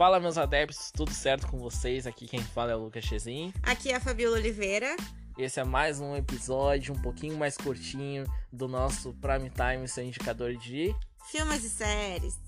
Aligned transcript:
Fala, 0.00 0.18
meus 0.18 0.38
adeptos, 0.38 0.90
tudo 0.90 1.12
certo 1.12 1.46
com 1.46 1.58
vocês? 1.58 2.06
Aqui 2.06 2.26
quem 2.26 2.40
fala 2.40 2.72
é 2.72 2.74
o 2.74 2.84
Lucas 2.84 3.04
Chezin. 3.04 3.52
Aqui 3.62 3.90
é 3.90 3.96
a 3.96 4.00
Fabiola 4.00 4.38
Oliveira. 4.38 4.96
Esse 5.36 5.60
é 5.60 5.64
mais 5.64 6.00
um 6.00 6.16
episódio 6.16 6.94
um 6.94 6.98
pouquinho 7.02 7.36
mais 7.36 7.54
curtinho 7.54 8.24
do 8.50 8.66
nosso 8.66 9.12
Prime 9.20 9.50
Time, 9.50 9.86
seu 9.86 10.02
indicador 10.02 10.56
de 10.56 10.96
filmes 11.30 11.62
e 11.64 11.68
séries. 11.68 12.40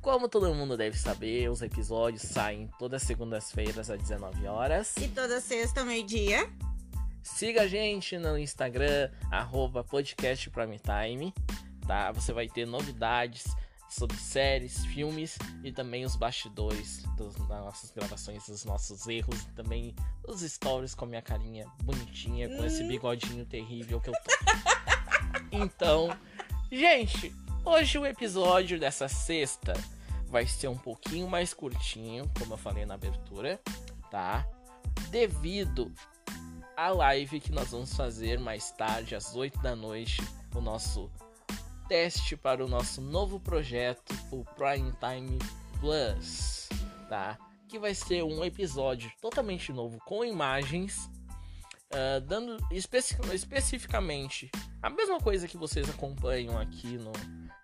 Como 0.00 0.28
todo 0.28 0.54
mundo 0.54 0.76
deve 0.76 0.96
saber, 0.96 1.50
os 1.50 1.62
episódios 1.62 2.22
saem 2.22 2.70
todas 2.78 3.02
as 3.02 3.08
segundas-feiras 3.08 3.90
às 3.90 3.98
19 3.98 4.46
horas. 4.46 4.94
E 4.98 5.08
toda 5.08 5.40
sexta 5.40 5.80
ao 5.80 5.86
meio-dia. 5.86 6.48
Siga 7.24 7.62
a 7.62 7.66
gente 7.66 8.16
no 8.18 8.38
Instagram, 8.38 9.10
arroba 9.32 9.82
podcast 9.82 10.48
Prime 10.48 10.78
Time, 10.78 11.34
tá? 11.88 12.12
Você 12.12 12.32
vai 12.32 12.46
ter 12.46 12.64
novidades 12.64 13.44
sobre 13.88 14.16
séries, 14.16 14.84
filmes 14.86 15.38
e 15.62 15.70
também 15.70 16.04
os 16.04 16.16
bastidores 16.16 17.02
das 17.16 17.36
nossas 17.36 17.90
gravações, 17.90 18.46
dos 18.46 18.64
nossos 18.64 19.06
erros, 19.06 19.42
e 19.42 19.52
também 19.52 19.94
os 20.26 20.40
stories 20.40 20.94
com 20.94 21.04
a 21.04 21.08
minha 21.08 21.22
carinha 21.22 21.66
bonitinha, 21.82 22.48
com 22.48 22.64
esse 22.64 22.82
hum. 22.82 22.88
bigodinho 22.88 23.44
terrível 23.46 24.00
que 24.00 24.10
eu 24.10 24.14
tô. 24.14 24.30
Então, 25.50 26.08
gente, 26.70 27.32
hoje 27.64 27.96
o 27.96 28.04
episódio 28.04 28.78
dessa 28.78 29.06
sexta 29.06 29.72
vai 30.26 30.46
ser 30.48 30.66
um 30.66 30.76
pouquinho 30.76 31.28
mais 31.28 31.54
curtinho, 31.54 32.28
como 32.36 32.54
eu 32.54 32.58
falei 32.58 32.84
na 32.84 32.94
abertura, 32.94 33.60
tá? 34.10 34.44
Devido 35.10 35.92
à 36.76 36.88
live 36.88 37.38
que 37.38 37.52
nós 37.52 37.70
vamos 37.70 37.94
fazer 37.94 38.38
mais 38.40 38.72
tarde, 38.72 39.14
às 39.14 39.36
8 39.36 39.60
da 39.60 39.76
noite, 39.76 40.20
o 40.54 40.60
nosso 40.60 41.08
teste 41.88 42.36
para 42.36 42.64
o 42.64 42.68
nosso 42.68 43.00
novo 43.00 43.38
projeto, 43.38 44.14
o 44.30 44.44
Prime 44.44 44.92
Time 44.92 45.38
Plus, 45.80 46.68
tá? 47.08 47.38
Que 47.68 47.78
vai 47.78 47.94
ser 47.94 48.22
um 48.22 48.44
episódio 48.44 49.10
totalmente 49.20 49.72
novo 49.72 49.98
com 50.04 50.24
imagens, 50.24 51.10
uh, 51.92 52.20
dando 52.26 52.56
especi 52.70 53.16
especificamente 53.32 54.50
a 54.82 54.90
mesma 54.90 55.18
coisa 55.20 55.48
que 55.48 55.56
vocês 55.56 55.88
acompanham 55.88 56.58
aqui 56.58 56.98
no, 56.98 57.12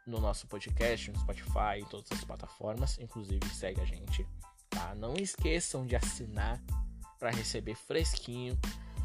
no 0.06 0.20
nosso 0.20 0.46
podcast, 0.46 1.10
no 1.10 1.18
Spotify, 1.18 1.80
em 1.80 1.84
todas 1.84 2.10
as 2.12 2.24
plataformas, 2.24 2.98
inclusive 2.98 3.48
segue 3.55 3.80
a 3.80 3.84
gente, 3.84 4.27
tá? 4.68 4.94
Não 4.94 5.14
esqueçam 5.14 5.86
de 5.86 5.96
assinar 5.96 6.60
para 7.18 7.30
receber 7.30 7.74
fresquinho 7.74 8.58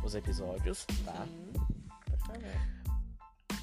os 0.03 0.15
episódios, 0.15 0.85
tá? 1.03 1.25
Sim. 1.25 2.75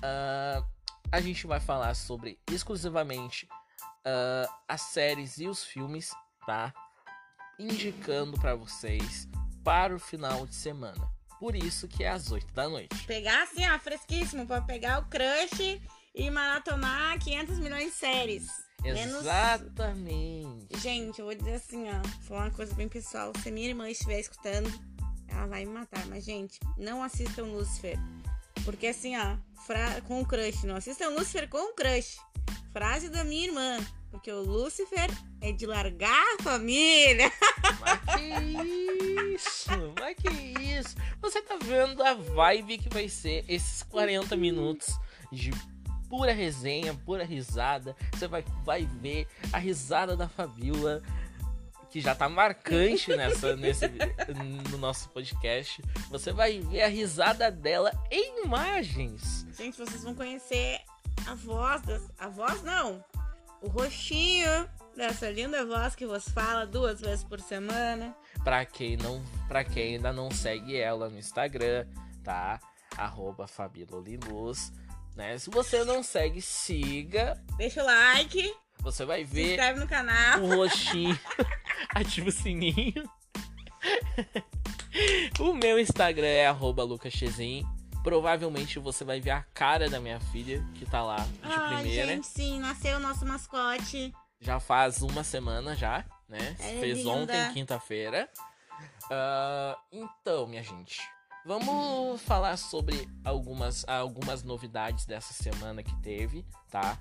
Uh, 0.03 0.81
a 1.13 1.21
gente 1.21 1.47
vai 1.47 1.61
falar 1.61 1.95
sobre 1.95 2.39
exclusivamente 2.51 3.47
uh, 3.47 4.51
as 4.67 4.81
séries 4.81 5.37
e 5.37 5.47
os 5.47 5.63
filmes, 5.63 6.11
tá? 6.47 6.73
Indicando 7.59 8.41
para 8.41 8.55
vocês 8.55 9.29
para 9.63 9.95
o 9.95 9.99
final 9.99 10.47
de 10.47 10.55
semana. 10.55 11.07
Por 11.39 11.55
isso 11.55 11.87
que 11.87 12.03
é 12.03 12.09
às 12.09 12.33
8 12.33 12.55
da 12.55 12.67
noite. 12.67 13.07
Pegar 13.07 13.43
assim, 13.43 13.69
ó, 13.69 13.79
fresquíssimo, 13.79 14.47
para 14.47 14.63
pegar 14.63 15.01
o 15.01 15.07
crush 15.07 15.83
e 16.15 16.31
maratonar 16.31 17.19
500 17.19 17.59
milhões 17.59 17.87
de 17.87 17.93
séries. 17.93 18.49
Exatamente. 18.83 20.47
Menos... 20.47 20.83
Gente, 20.83 21.19
eu 21.19 21.27
vou 21.27 21.35
dizer 21.35 21.55
assim, 21.55 21.85
ó, 21.91 22.09
falar 22.23 22.45
uma 22.45 22.51
coisa 22.53 22.75
bem 22.75 22.89
pessoal. 22.89 23.33
Se 23.43 23.51
minha 23.51 23.69
irmã 23.69 23.89
estiver 23.91 24.19
escutando, 24.19 24.72
ela 25.28 25.47
vai 25.47 25.65
me 25.67 25.72
matar. 25.72 26.06
Mas, 26.06 26.25
gente, 26.25 26.59
não 26.78 27.03
assistam 27.03 27.45
Lucifer. 27.45 27.99
Porque 28.65 28.89
assim, 28.89 29.17
ó, 29.17 29.37
fra... 29.67 30.00
com 30.03 30.21
o 30.21 30.27
crush, 30.27 30.65
não 30.65 30.77
assistam 30.77 31.11
Lucifer 31.11 31.49
com 31.49 31.71
o 31.71 31.75
crush. 31.75 32.19
Frase 32.73 33.09
da 33.09 33.25
minha 33.25 33.47
irmã. 33.47 33.78
Porque 34.11 34.31
o 34.31 34.43
Lucifer 34.43 35.11
é 35.41 35.53
de 35.53 35.67
largar 35.67 36.23
a 36.39 36.43
família. 36.43 37.33
Mas 37.81 38.17
que 38.17 39.34
isso? 39.34 39.71
Mas 39.99 40.17
que 40.17 40.61
isso? 40.61 40.97
Você 41.21 41.41
tá 41.41 41.56
vendo 41.62 42.03
a 42.03 42.12
vibe 42.12 42.78
que 42.78 42.89
vai 42.91 43.09
ser 43.09 43.45
esses 43.49 43.83
40 43.84 44.37
minutos 44.37 44.95
de 45.33 45.51
pura 46.11 46.33
resenha, 46.34 46.93
pura 46.93 47.25
risada. 47.25 47.97
Você 48.12 48.28
vai, 48.28 48.45
vai 48.65 48.87
ver 49.01 49.27
a 49.51 49.59
risada 49.59 50.15
da 50.15 50.28
Fabiola 50.28 51.03
que 51.92 52.00
já 52.00 52.14
tá 52.14 52.26
marcante 52.26 53.14
nessa, 53.14 53.54
nesse, 53.54 53.84
no 54.70 54.78
nosso 54.78 55.10
podcast. 55.10 55.82
Você 56.08 56.32
vai 56.32 56.58
ver 56.58 56.82
a 56.82 56.88
risada 56.88 57.50
dela 57.50 57.92
em 58.10 58.47
imagens. 58.47 59.47
Gente, 59.54 59.76
vocês 59.76 60.03
vão 60.03 60.14
conhecer 60.14 60.80
a 61.26 61.34
voz 61.34 61.82
das. 61.82 62.03
A 62.19 62.28
voz 62.28 62.62
não! 62.62 63.04
O 63.60 63.69
rostinho 63.69 64.66
dessa 64.97 65.30
linda 65.30 65.66
voz 65.66 65.94
que 65.94 66.06
vos 66.06 66.26
fala 66.30 66.66
duas 66.66 67.03
vezes 67.03 67.22
por 67.22 67.38
semana. 67.41 68.16
Pra 68.42 68.64
quem, 68.64 68.97
não, 68.97 69.22
pra 69.47 69.62
quem 69.62 69.97
ainda 69.97 70.14
não 70.14 70.30
segue 70.30 70.76
ela 70.76 71.10
no 71.10 71.19
Instagram, 71.19 71.86
tá? 72.24 72.59
Arroba 72.97 73.47
Fabiloliluz. 73.47 74.72
Né? 75.14 75.36
Se 75.36 75.50
você 75.50 75.84
não 75.84 76.03
segue, 76.03 76.41
siga. 76.41 77.38
Deixa 77.59 77.82
o 77.82 77.86
like. 77.86 78.50
Você 78.80 79.04
vai 79.04 79.24
ver. 79.24 79.44
Se 79.44 79.50
inscreve 79.50 79.80
no 79.80 79.86
canal. 79.86 80.41
O 80.41 80.56
rostinho. 80.56 81.19
ativa 81.94 82.28
o 82.28 82.32
sininho. 82.32 83.08
o 85.38 85.54
meu 85.54 85.78
Instagram 85.78 86.26
é 86.26 86.50
lucaschezin. 86.50 87.64
Provavelmente 88.03 88.78
você 88.78 89.04
vai 89.04 89.20
ver 89.20 89.30
a 89.30 89.42
cara 89.42 89.88
da 89.88 90.00
minha 90.00 90.19
filha 90.19 90.64
que 90.75 90.84
tá 90.84 91.03
lá 91.03 91.19
de 91.19 91.38
Ai, 91.42 91.76
primeira. 91.76 92.06
Gente, 92.08 92.26
sim, 92.26 92.58
nasceu 92.58 92.97
o 92.97 93.00
nosso 93.00 93.25
mascote. 93.25 94.12
Já 94.41 94.58
faz 94.58 95.03
uma 95.03 95.22
semana 95.22 95.76
já, 95.76 96.04
né? 96.28 96.56
É 96.58 96.80
Fez 96.80 96.98
linda. 96.98 97.10
ontem, 97.10 97.53
quinta-feira. 97.53 98.28
Uh, 99.04 99.76
então, 99.92 100.48
minha 100.48 100.64
gente, 100.64 101.00
vamos 101.47 102.20
falar 102.22 102.56
sobre 102.56 103.09
algumas, 103.24 103.86
algumas 103.86 104.42
novidades 104.42 105.06
dessa 105.06 105.32
semana 105.32 105.80
que 105.82 105.94
teve, 106.03 106.44
tá? 106.70 106.98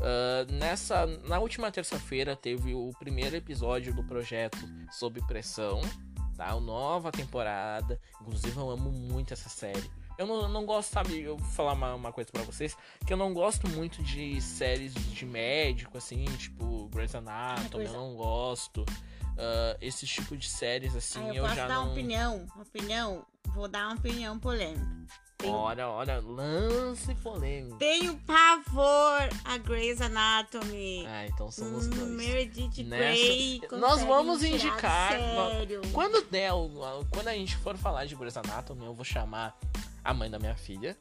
Uh, 0.00 0.50
nessa, 0.54 1.06
na 1.28 1.38
última 1.38 1.70
terça-feira 1.70 2.34
teve 2.34 2.74
o 2.74 2.90
primeiro 2.98 3.36
episódio 3.36 3.94
do 3.94 4.02
projeto 4.02 4.58
Sob 4.90 5.20
Pressão, 5.26 5.82
tá? 6.36 6.48
A 6.48 6.60
nova 6.60 7.12
temporada. 7.12 8.00
Inclusive 8.22 8.56
eu 8.56 8.70
amo 8.70 8.90
muito 8.90 9.34
essa 9.34 9.50
série. 9.50 9.90
Eu 10.16 10.26
não, 10.26 10.48
não 10.48 10.66
gosto, 10.66 10.90
sabe, 10.90 11.20
eu 11.20 11.36
vou 11.36 11.48
falar 11.48 11.72
uma, 11.72 11.94
uma 11.94 12.12
coisa 12.12 12.30
para 12.30 12.42
vocês, 12.42 12.76
que 13.06 13.12
eu 13.12 13.16
não 13.16 13.32
gosto 13.32 13.66
muito 13.68 14.02
de 14.02 14.38
séries 14.40 14.92
de 14.92 15.24
médico, 15.24 15.96
assim, 15.96 16.24
tipo 16.36 16.88
Grey's 16.88 17.14
Anatomy, 17.14 17.84
eu 17.84 17.92
não 17.92 18.14
gosto. 18.14 18.82
Uh, 18.82 19.76
esse 19.80 20.06
tipo 20.06 20.36
de 20.36 20.46
séries, 20.46 20.94
assim, 20.94 21.20
ah, 21.30 21.34
eu, 21.34 21.46
eu 21.46 21.48
já 21.48 21.66
dar 21.66 21.74
não... 21.74 21.84
uma 21.84 21.92
opinião, 21.92 22.46
opinião, 22.60 23.26
vou 23.54 23.66
dar 23.66 23.86
uma 23.86 23.96
opinião 23.96 24.38
polêmica. 24.38 25.06
Ora, 25.48 25.88
ora, 25.88 26.20
lance 26.20 27.14
polêmico. 27.16 27.78
Tenho 27.78 28.16
pavor 28.18 29.28
a 29.44 29.58
Grey's 29.58 30.00
Anatomy. 30.00 31.06
Ah, 31.06 31.26
então 31.26 31.50
somos 31.50 31.86
hum, 31.86 31.90
dois. 31.90 32.10
Meredith 32.10 32.82
Nessa... 32.84 33.04
Grey. 33.04 33.60
Nós 33.72 34.02
vamos 34.02 34.42
indicar. 34.42 35.12
Sério. 35.12 35.80
Quando 35.92 36.22
der, 36.30 36.52
quando 37.10 37.28
a 37.28 37.34
gente 37.34 37.56
for 37.56 37.76
falar 37.76 38.04
de 38.04 38.14
Grey's 38.14 38.36
Anatomy, 38.36 38.84
eu 38.84 38.94
vou 38.94 39.04
chamar 39.04 39.56
a 40.04 40.12
mãe 40.12 40.30
da 40.30 40.38
minha 40.38 40.54
filha, 40.54 40.96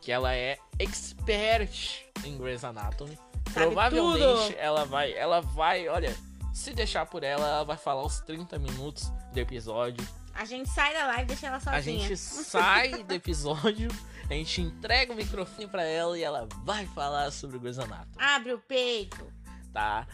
que 0.00 0.12
ela 0.12 0.34
é 0.34 0.58
expert 0.78 2.04
em 2.24 2.36
Grey's 2.38 2.64
Anatomy. 2.64 3.18
Sabe 3.52 3.66
Provavelmente 3.66 4.22
tudo. 4.22 4.58
ela 4.58 4.84
vai, 4.84 5.12
ela 5.12 5.40
vai, 5.40 5.88
olha, 5.88 6.16
se 6.54 6.72
deixar 6.72 7.06
por 7.06 7.24
ela, 7.24 7.48
ela 7.48 7.64
vai 7.64 7.76
falar 7.76 8.04
os 8.04 8.20
30 8.20 8.58
minutos 8.58 9.10
do 9.32 9.38
episódio 9.38 10.06
a 10.34 10.44
gente 10.44 10.68
sai 10.68 10.92
da 10.94 11.06
live 11.06 11.22
e 11.22 11.26
deixa 11.26 11.46
ela 11.46 11.60
sozinha. 11.60 11.78
A 11.78 11.80
gente 11.80 12.16
sai 12.16 13.02
do 13.02 13.14
episódio, 13.14 13.90
a 14.28 14.34
gente 14.34 14.60
entrega 14.60 15.12
o 15.12 15.16
microfone 15.16 15.66
para 15.66 15.82
ela 15.82 16.18
e 16.18 16.22
ela 16.22 16.48
vai 16.64 16.86
falar 16.86 17.30
sobre 17.30 17.56
o 17.56 17.60
Grey's 17.60 17.78
Anatomy. 17.78 18.16
Abre 18.18 18.52
o 18.52 18.58
peito. 18.58 19.32
Tá? 19.72 20.06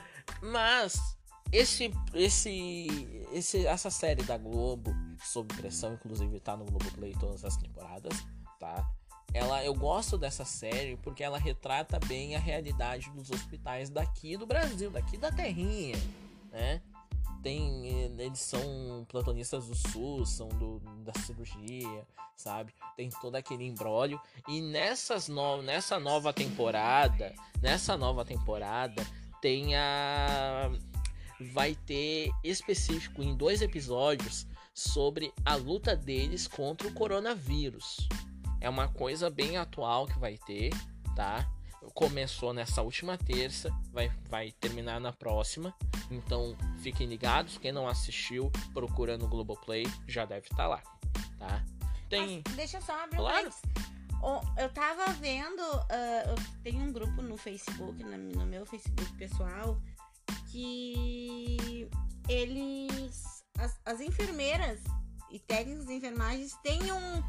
Mas 0.42 1.16
esse, 1.52 1.92
esse, 2.12 2.86
esse, 3.32 3.66
essa 3.66 3.90
série 3.90 4.22
da 4.22 4.36
Globo, 4.36 4.94
sob 5.22 5.54
pressão, 5.54 5.94
inclusive 5.94 6.40
tá 6.40 6.56
no 6.56 6.64
Globoplay 6.64 7.14
todas 7.18 7.44
as 7.44 7.56
temporadas, 7.56 8.12
tá? 8.58 8.88
Ela, 9.32 9.64
eu 9.64 9.74
gosto 9.74 10.16
dessa 10.16 10.44
série 10.44 10.96
porque 10.96 11.22
ela 11.22 11.38
retrata 11.38 11.98
bem 12.06 12.34
a 12.36 12.38
realidade 12.38 13.10
dos 13.10 13.30
hospitais 13.30 13.90
daqui 13.90 14.36
do 14.36 14.46
Brasil, 14.46 14.90
daqui 14.90 15.16
da 15.16 15.30
terrinha, 15.30 15.96
né? 16.50 16.80
Tem 17.46 18.12
eles 18.18 18.40
são 18.40 19.06
plantonistas 19.08 19.68
do 19.68 19.74
SUS, 19.76 20.30
são 20.30 20.48
do, 20.48 20.80
da 21.04 21.12
cirurgia, 21.20 22.04
sabe? 22.34 22.74
Tem 22.96 23.08
todo 23.08 23.36
aquele 23.36 23.64
embrólio 23.64 24.20
e 24.48 24.60
nessas 24.60 25.28
no, 25.28 25.62
nessa 25.62 26.00
nova 26.00 26.32
temporada, 26.32 27.32
nessa 27.62 27.96
nova 27.96 28.24
temporada 28.24 29.06
tem 29.40 29.76
a 29.76 30.72
vai 31.52 31.76
ter 31.86 32.32
específico 32.42 33.22
em 33.22 33.36
dois 33.36 33.62
episódios 33.62 34.44
sobre 34.74 35.32
a 35.44 35.54
luta 35.54 35.94
deles 35.94 36.48
contra 36.48 36.88
o 36.88 36.92
coronavírus. 36.92 38.08
É 38.60 38.68
uma 38.68 38.88
coisa 38.88 39.30
bem 39.30 39.56
atual 39.56 40.08
que 40.08 40.18
vai 40.18 40.36
ter, 40.36 40.70
tá? 41.14 41.48
Começou 41.96 42.52
nessa 42.52 42.82
última 42.82 43.16
terça, 43.16 43.70
vai, 43.90 44.12
vai 44.28 44.52
terminar 44.52 45.00
na 45.00 45.12
próxima. 45.12 45.74
Então 46.10 46.54
fiquem 46.80 47.06
ligados. 47.06 47.56
Quem 47.56 47.72
não 47.72 47.88
assistiu, 47.88 48.52
procura 48.74 49.16
no 49.16 49.26
Globoplay, 49.26 49.84
já 50.06 50.26
deve 50.26 50.46
estar 50.46 50.68
lá, 50.68 50.82
tá? 51.38 51.64
Tem. 52.10 52.42
Mas 52.46 52.54
deixa 52.54 52.76
eu 52.76 52.82
só 52.82 53.02
abrir 53.02 53.16
Claro. 53.16 53.50
um 54.22 54.60
Eu 54.60 54.68
tava 54.68 55.06
vendo, 55.14 55.62
ah, 55.62 56.24
eu 56.28 56.62
tenho 56.62 56.84
um 56.84 56.92
grupo 56.92 57.22
no 57.22 57.36
Facebook, 57.36 58.04
no 58.04 58.46
meu 58.46 58.66
Facebook 58.66 59.10
pessoal, 59.14 59.80
que 60.52 61.88
eles, 62.28 63.42
as, 63.58 63.80
as 63.86 64.00
enfermeiras 64.00 64.80
e 65.30 65.38
técnicos 65.40 65.86
de 65.86 65.94
enfermagens 65.94 66.52
têm 66.62 66.92
um, 66.92 67.22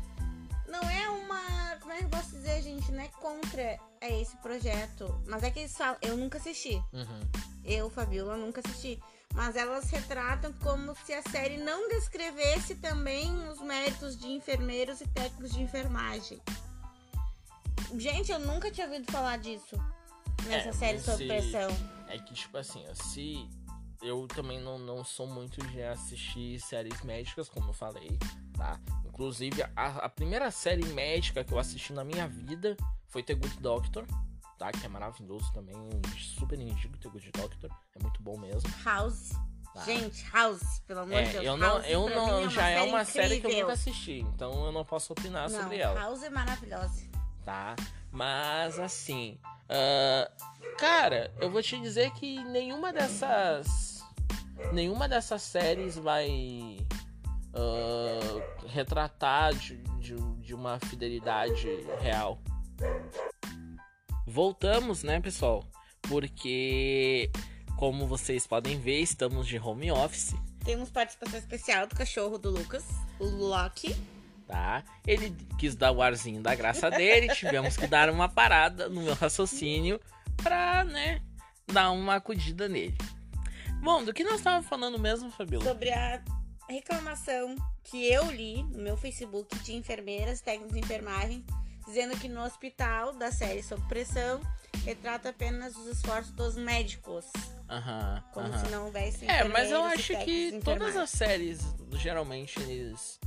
não 0.67 0.81
é 0.89 1.09
uma, 1.09 1.75
como 1.79 1.91
é 1.93 1.97
que 1.99 2.03
eu 2.05 2.09
posso 2.09 2.31
dizer, 2.31 2.61
gente, 2.61 2.91
não 2.91 3.01
é 3.01 3.07
contra 3.07 3.79
a 4.01 4.09
esse 4.09 4.35
projeto, 4.37 5.21
mas 5.27 5.43
é 5.43 5.49
que 5.51 5.59
eles 5.59 5.75
falam, 5.75 5.97
eu 6.01 6.15
nunca 6.17 6.37
assisti, 6.37 6.75
Uhum. 6.93 7.21
eu, 7.63 7.89
Fabiola, 7.89 8.35
nunca 8.37 8.61
assisti. 8.65 8.99
Mas 9.33 9.55
elas 9.55 9.89
retratam 9.91 10.51
como 10.63 10.95
se 11.05 11.13
a 11.13 11.21
série 11.29 11.57
não 11.57 11.87
descrevesse 11.89 12.75
também 12.75 13.31
os 13.49 13.59
méritos 13.61 14.17
de 14.17 14.27
enfermeiros 14.27 14.99
e 15.01 15.07
técnicos 15.09 15.51
de 15.53 15.61
enfermagem. 15.61 16.41
Gente, 17.97 18.31
eu 18.31 18.39
nunca 18.39 18.71
tinha 18.71 18.87
ouvido 18.87 19.11
falar 19.11 19.37
disso 19.37 19.75
nessa 20.45 20.69
É, 20.69 20.73
série 20.73 20.99
sob 20.99 21.17
se- 21.17 21.27
pressão. 21.27 21.69
É 22.07 22.17
que, 22.17 22.33
tipo 22.33 22.57
assim, 22.57 22.83
se. 22.93 23.47
Eu 24.01 24.27
também 24.27 24.61
não, 24.61 24.77
não 24.77 25.03
sou 25.03 25.25
muito 25.27 25.59
de 25.67 25.81
assistir 25.81 26.59
séries 26.59 27.01
médicas, 27.01 27.49
como 27.49 27.69
eu 27.69 27.73
falei, 27.73 28.17
tá? 28.55 28.79
Inclusive, 29.17 29.63
a, 29.75 29.87
a 30.05 30.09
primeira 30.09 30.51
série 30.51 30.85
médica 30.93 31.43
que 31.43 31.51
eu 31.51 31.57
assisti 31.57 31.91
na 31.91 32.03
minha 32.03 32.27
vida 32.27 32.77
foi 33.07 33.23
The 33.23 33.33
Good 33.33 33.57
Doctor, 33.61 34.05
tá? 34.59 34.71
Que 34.71 34.85
é 34.85 34.87
maravilhoso 34.87 35.51
também, 35.53 35.75
super 36.19 36.59
indico 36.59 36.95
The 36.99 37.09
Good 37.09 37.31
Doctor, 37.31 37.71
é 37.95 37.99
muito 38.03 38.21
bom 38.21 38.37
mesmo. 38.37 38.69
House. 38.85 39.31
Tá? 39.73 39.81
Gente, 39.85 40.23
House, 40.31 40.81
pelo 40.85 40.99
amor 40.99 41.15
de 41.23 41.29
É, 41.29 41.31
Deus. 41.31 41.45
eu 41.45 41.57
não, 41.57 41.67
House, 41.67 41.85
eu 41.87 42.09
não, 42.11 42.45
é 42.45 42.49
já 42.51 42.69
é 42.69 42.83
uma 42.83 43.03
série 43.03 43.41
que 43.41 43.47
eu 43.47 43.59
nunca 43.61 43.73
assisti, 43.73 44.19
então 44.19 44.65
eu 44.67 44.71
não 44.71 44.85
posso 44.85 45.11
opinar 45.13 45.49
Não, 45.49 45.61
sobre 45.61 45.77
ela. 45.79 45.99
House 45.99 46.21
é 46.21 46.29
maravilhosa. 46.29 47.01
tá? 47.43 47.75
Mas 48.11 48.77
assim, 48.77 49.39
ah, 49.67 50.31
cara, 50.77 51.33
eu 51.39 51.49
vou 51.49 51.63
te 51.63 51.75
dizer 51.81 52.11
que 52.11 52.43
nenhuma 52.43 52.93
dessas, 52.93 54.03
nenhuma 54.71 55.09
dessas 55.09 55.41
séries 55.41 55.95
vai 55.97 56.85
ah, 57.57 58.41
retratar 58.67 59.53
de, 59.55 59.77
de, 59.99 60.15
de 60.41 60.53
uma 60.53 60.79
fidelidade 60.79 61.67
real. 61.99 62.39
Voltamos, 64.25 65.03
né, 65.03 65.19
pessoal? 65.19 65.63
Porque, 66.03 67.31
como 67.75 68.05
vocês 68.05 68.45
podem 68.45 68.79
ver, 68.79 68.99
estamos 68.99 69.47
de 69.47 69.57
home 69.57 69.91
office. 69.91 70.35
Temos 70.63 70.89
participação 70.91 71.39
especial 71.39 71.87
do 71.87 71.95
cachorro 71.95 72.37
do 72.37 72.51
Lucas, 72.51 72.85
o 73.19 73.25
Loki. 73.25 73.95
tá? 74.45 74.83
Ele 75.05 75.35
quis 75.57 75.75
dar 75.75 75.91
o 75.91 76.01
arzinho 76.01 76.41
da 76.41 76.53
graça 76.53 76.91
dele, 76.91 77.33
tivemos 77.35 77.75
que 77.75 77.87
dar 77.87 78.09
uma 78.09 78.29
parada 78.29 78.87
no 78.87 79.01
meu 79.01 79.15
raciocínio 79.15 79.99
pra, 80.35 80.83
né, 80.83 81.21
dar 81.65 81.91
uma 81.91 82.15
acudida 82.15 82.67
nele. 82.69 82.97
Bom, 83.81 84.03
do 84.03 84.13
que 84.13 84.23
nós 84.23 84.35
estávamos 84.35 84.67
falando 84.67 84.99
mesmo, 84.99 85.31
Fabiola? 85.31 85.65
sobre 85.65 85.91
a 85.91 86.21
reclamação 86.69 87.55
que 87.83 88.05
eu 88.11 88.29
li 88.31 88.63
no 88.63 88.79
meu 88.79 88.97
Facebook 88.97 89.57
de 89.59 89.73
enfermeiras, 89.75 90.41
técnicos 90.41 90.73
de 90.73 90.79
enfermagem, 90.79 91.45
dizendo 91.85 92.17
que 92.19 92.27
no 92.27 92.43
hospital 92.43 93.13
da 93.13 93.31
série 93.31 93.63
Sob 93.63 93.81
Pressão 93.87 94.41
retrata 94.83 95.29
apenas 95.29 95.75
os 95.75 95.87
esforços 95.87 96.31
dos 96.33 96.55
médicos, 96.55 97.25
Aham, 97.69 98.23
como 98.33 98.47
aham. 98.47 98.65
se 98.65 98.71
não 98.71 98.85
houvesse 98.85 99.25
É, 99.29 99.43
mas 99.45 99.71
eu 99.71 99.83
acho 99.83 100.17
que 100.23 100.59
todas 100.63 100.95
as 100.95 101.09
séries, 101.09 101.59
geralmente, 101.93 102.59
eles 102.61 103.19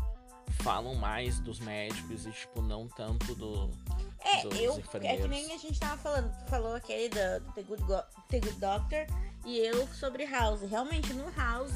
falam 0.62 0.94
mais 0.94 1.38
dos 1.40 1.58
médicos 1.60 2.26
e, 2.26 2.31
tipo, 2.32 2.60
não 2.62 2.88
tanto 2.88 3.34
do... 3.34 3.70
É, 4.22 4.44
eu, 4.62 4.82
é 5.02 5.16
que 5.16 5.28
nem 5.28 5.54
a 5.54 5.56
gente 5.58 5.81
tava 5.81 5.96
falando, 5.96 6.31
tu 6.44 6.50
falou 6.50 6.75
aquele 6.75 7.08
do, 7.08 7.40
do 7.46 7.52
The, 7.52 7.62
Good 7.62 7.82
Go- 7.84 8.04
The 8.28 8.40
Good 8.40 8.60
Doctor 8.60 9.06
e 9.46 9.58
eu 9.58 9.87
sobre 9.94 10.26
House. 10.26 10.60
Realmente, 10.60 11.14
no 11.14 11.31
House 11.32 11.72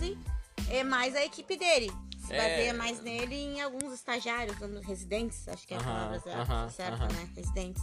é 0.71 0.83
mais 0.85 1.15
a 1.15 1.25
equipe 1.25 1.57
dele. 1.57 1.91
Se 2.19 2.33
É. 2.33 2.37
baseia 2.39 2.75
mais 2.75 3.03
nele 3.03 3.35
em 3.35 3.61
alguns 3.61 3.93
estagiários, 3.93 4.57
residentes, 4.87 5.47
acho 5.49 5.67
que 5.67 5.75
é 5.75 5.77
a 5.77 5.83
palavra 5.83 6.21
certa, 6.21 6.41
aham, 6.41 6.69
certa, 6.71 7.05
aham. 7.05 7.13
né? 7.13 7.29
Residentes. 7.37 7.83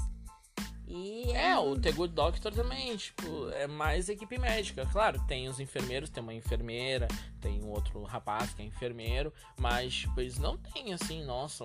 E 0.87 1.31
É, 1.31 1.57
o 1.57 1.79
The 1.79 1.91
Good 1.93 2.13
Doctor 2.13 2.51
também, 2.53 2.97
tipo, 2.97 3.49
é 3.51 3.65
mais 3.65 4.09
equipe 4.09 4.37
médica. 4.37 4.85
Claro, 4.91 5.21
tem 5.25 5.47
os 5.47 5.59
enfermeiros, 5.59 6.09
tem 6.09 6.21
uma 6.21 6.33
enfermeira, 6.33 7.07
tem 7.39 7.63
um 7.63 7.69
outro 7.69 8.03
rapaz 8.03 8.53
que 8.53 8.61
é 8.61 8.65
enfermeiro, 8.65 9.31
mas, 9.57 9.93
tipo, 9.93 10.19
eles 10.19 10.37
não 10.37 10.57
têm, 10.57 10.93
assim, 10.93 11.23
nossa, 11.23 11.63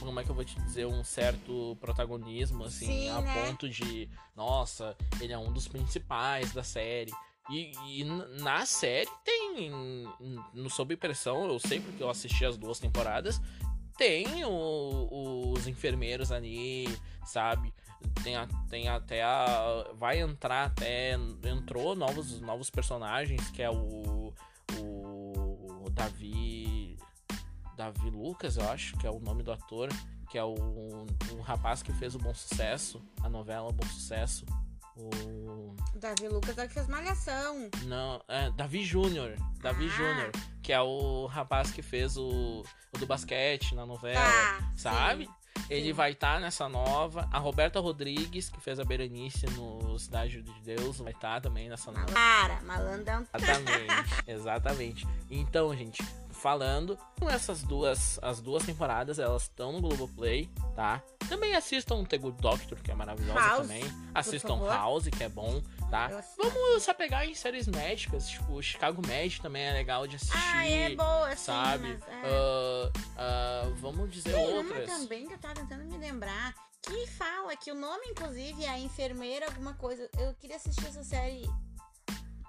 como 0.00 0.18
é 0.18 0.24
que 0.24 0.30
eu 0.30 0.34
vou 0.34 0.44
te 0.44 0.58
dizer, 0.62 0.86
um 0.86 1.04
certo 1.04 1.76
protagonismo, 1.80 2.64
assim, 2.64 2.86
Sim, 2.86 3.08
a 3.10 3.20
né? 3.20 3.46
ponto 3.46 3.68
de, 3.68 4.08
nossa, 4.34 4.96
ele 5.20 5.32
é 5.32 5.38
um 5.38 5.52
dos 5.52 5.68
principais 5.68 6.50
da 6.52 6.64
série. 6.64 7.12
E, 7.50 7.72
e 8.00 8.04
na 8.40 8.64
série 8.64 9.10
tem, 9.24 9.70
no 10.54 10.70
Sob 10.70 10.96
Pressão, 10.96 11.46
eu 11.48 11.58
sei 11.58 11.80
porque 11.80 12.02
eu 12.02 12.08
assisti 12.08 12.44
as 12.44 12.56
duas 12.56 12.78
temporadas, 12.78 13.40
tem 13.98 14.44
o- 14.44 15.52
os 15.52 15.66
enfermeiros 15.66 16.30
ali, 16.32 16.86
sabe? 17.26 17.74
Tem, 18.22 18.34
a- 18.36 18.48
tem 18.70 18.88
até 18.88 19.22
a. 19.22 19.90
Vai 19.98 20.20
entrar 20.20 20.66
até. 20.66 21.12
Entrou 21.44 21.94
novos, 21.94 22.40
novos 22.40 22.70
personagens, 22.70 23.50
que 23.50 23.62
é 23.62 23.68
o. 23.70 24.32
O 24.80 25.90
Davi. 25.90 26.96
Davi 27.76 28.10
Lucas, 28.10 28.56
eu 28.56 28.68
acho, 28.70 28.96
que 28.96 29.06
é 29.06 29.10
o 29.10 29.20
nome 29.20 29.42
do 29.42 29.52
ator. 29.52 29.88
Que 30.30 30.38
é 30.38 30.44
o 30.44 30.54
um 31.34 31.40
rapaz 31.42 31.82
que 31.82 31.92
fez 31.92 32.14
o 32.14 32.18
Bom 32.18 32.32
Sucesso, 32.32 33.02
a 33.22 33.28
novela 33.28 33.72
Bom 33.72 33.86
Sucesso. 33.86 34.46
O. 34.96 35.74
Davi 35.94 36.28
Lucas 36.28 36.56
é 36.58 36.64
o 36.64 36.68
que 36.68 36.74
fez 36.74 36.88
malhação. 36.88 37.68
Não, 37.84 38.22
é 38.28 38.50
Davi 38.52 38.84
Júnior. 38.84 39.34
Davi 39.60 39.86
Ah. 39.86 39.88
Júnior, 39.96 40.30
que 40.62 40.72
é 40.72 40.80
o 40.80 41.26
rapaz 41.26 41.70
que 41.70 41.82
fez 41.82 42.16
o, 42.16 42.64
o 42.94 42.98
do 42.98 43.06
basquete 43.06 43.74
na 43.74 43.84
novela, 43.84 44.20
Tá, 44.20 44.70
sabe? 44.76 45.26
sim. 45.26 45.30
Ele 45.68 45.88
Sim. 45.88 45.92
vai 45.92 46.12
estar 46.12 46.40
nessa 46.40 46.68
nova. 46.68 47.28
A 47.30 47.38
Roberta 47.38 47.78
Rodrigues, 47.80 48.48
que 48.48 48.60
fez 48.60 48.80
a 48.80 48.84
Berenice 48.84 49.46
no 49.50 49.96
Cidade 49.98 50.42
de 50.42 50.60
Deus, 50.62 50.98
vai 50.98 51.12
estar 51.12 51.40
também 51.40 51.68
nessa 51.68 51.92
nova. 51.92 52.06
Para, 52.06 52.60
malandão. 52.62 53.24
Exatamente, 53.34 53.94
exatamente. 54.26 55.06
Então, 55.30 55.76
gente, 55.76 56.02
falando, 56.30 56.98
essas 57.28 57.62
duas, 57.62 58.18
as 58.22 58.40
duas 58.40 58.64
temporadas, 58.64 59.18
elas 59.18 59.42
estão 59.42 59.72
no 59.72 59.80
Globoplay, 59.80 60.48
tá? 60.74 61.02
Também 61.30 61.54
assistam 61.54 62.04
The 62.04 62.18
Good 62.18 62.42
Doctor, 62.42 62.76
que 62.82 62.90
é 62.90 62.94
maravilhosa 62.94 63.38
House, 63.38 63.62
também. 63.62 63.84
Assistam. 64.12 64.66
House, 64.66 65.04
que 65.08 65.22
é 65.22 65.28
bom, 65.28 65.62
tá? 65.88 66.08
Vamos 66.36 66.82
se 66.82 66.90
apegar 66.90 67.24
em 67.24 67.36
séries 67.36 67.68
médicas, 67.68 68.28
tipo, 68.28 68.60
Chicago 68.60 69.00
Med 69.06 69.40
também 69.40 69.62
é 69.62 69.72
legal 69.72 70.08
de 70.08 70.16
assistir. 70.16 70.36
Ah, 70.36 70.66
é 70.66 70.90
boa, 70.96 71.30
sim, 71.36 71.44
Sabe? 71.44 71.86
mas 71.86 72.02
é. 72.08 72.22
Ah, 72.24 72.92
ah, 73.16 73.72
vamos 73.76 74.10
dizer 74.10 74.32
Tem 74.34 74.44
uma 74.44 74.56
outras. 74.56 74.90
também 74.90 75.28
que 75.28 75.34
eu 75.34 75.38
tava 75.38 75.54
tentando 75.54 75.84
me 75.84 75.96
lembrar. 75.98 76.52
Que 76.82 77.06
fala 77.06 77.56
que 77.56 77.70
o 77.70 77.76
nome, 77.76 78.06
inclusive, 78.08 78.64
é 78.64 78.80
enfermeira, 78.80 79.46
alguma 79.46 79.74
coisa. 79.74 80.10
Eu 80.18 80.34
queria 80.34 80.56
assistir 80.56 80.84
essa 80.88 81.04
série. 81.04 81.48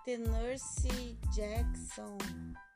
The 0.06 0.18
Nurse 0.18 1.20
Jackson. 1.36 2.18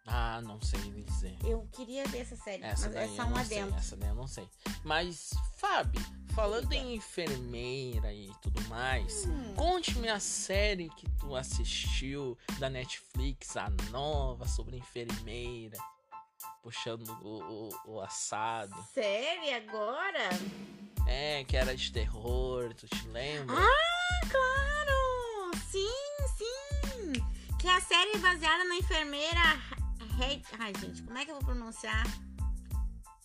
Ah, 0.07 0.39
não 0.41 0.61
sei 0.61 0.79
dizer. 1.03 1.35
Eu 1.43 1.67
queria 1.71 2.05
ver 2.07 2.19
essa 2.21 2.35
série, 2.35 2.63
Essa 2.63 2.87
mas 2.87 2.95
é 2.95 3.07
só 3.15 3.23
um 3.23 3.29
não 3.31 3.43
sei, 3.45 3.59
adendo. 3.59 3.75
essa 3.75 3.97
daí 3.97 4.09
eu 4.09 4.15
não 4.15 4.27
sei. 4.27 4.47
Mas, 4.83 5.31
Fábio, 5.57 5.99
falando 6.35 6.67
Diga. 6.69 6.75
em 6.75 6.95
enfermeira 6.95 8.13
e 8.13 8.31
tudo 8.41 8.61
mais, 8.69 9.25
Hum. 9.25 9.53
conte-me 9.55 10.07
a 10.09 10.19
série 10.19 10.89
que 10.89 11.09
tu 11.19 11.35
assistiu 11.35 12.37
da 12.59 12.69
Netflix, 12.69 13.57
a 13.57 13.67
nova 13.89 14.47
sobre 14.47 14.77
enfermeira, 14.77 15.77
puxando 16.61 17.09
o, 17.23 17.69
o, 17.85 17.93
o 17.95 18.01
assado. 18.01 18.75
Série 18.93 19.53
agora? 19.55 20.29
É, 21.07 21.43
que 21.45 21.57
era 21.57 21.75
de 21.75 21.91
terror, 21.91 22.73
tu 22.75 22.87
te 22.87 23.07
lembra? 23.07 23.55
Ah, 23.57 24.27
claro! 24.29 25.51
Sim, 25.71 25.89
sim! 26.37 27.13
Que 27.59 27.67
a 27.67 27.81
série 27.81 28.11
é 28.11 28.17
baseada 28.19 28.63
na 28.65 28.75
enfermeira. 28.75 29.41
Red... 30.17 30.41
Ai, 30.59 30.73
gente, 30.79 31.03
como 31.03 31.17
é 31.17 31.25
que 31.25 31.31
eu 31.31 31.35
vou 31.35 31.45
pronunciar? 31.45 32.03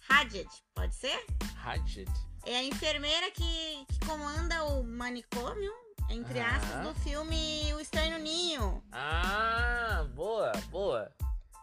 Hadjed, 0.09 0.49
pode 0.75 0.95
ser? 0.95 1.25
Hadget. 1.65 2.11
É 2.45 2.57
a 2.57 2.65
enfermeira 2.65 3.31
que, 3.31 3.87
que 3.89 4.01
comanda 4.07 4.65
o 4.65 4.83
manicômio, 4.83 5.73
entre 6.09 6.41
Aham. 6.41 6.57
aspas, 6.57 6.87
do 6.87 6.95
filme 7.01 7.73
O 7.75 7.81
Estranho 7.81 8.19
Ninho. 8.19 8.83
Ah, 8.91 10.07
boa, 10.15 10.51
boa. 10.71 11.13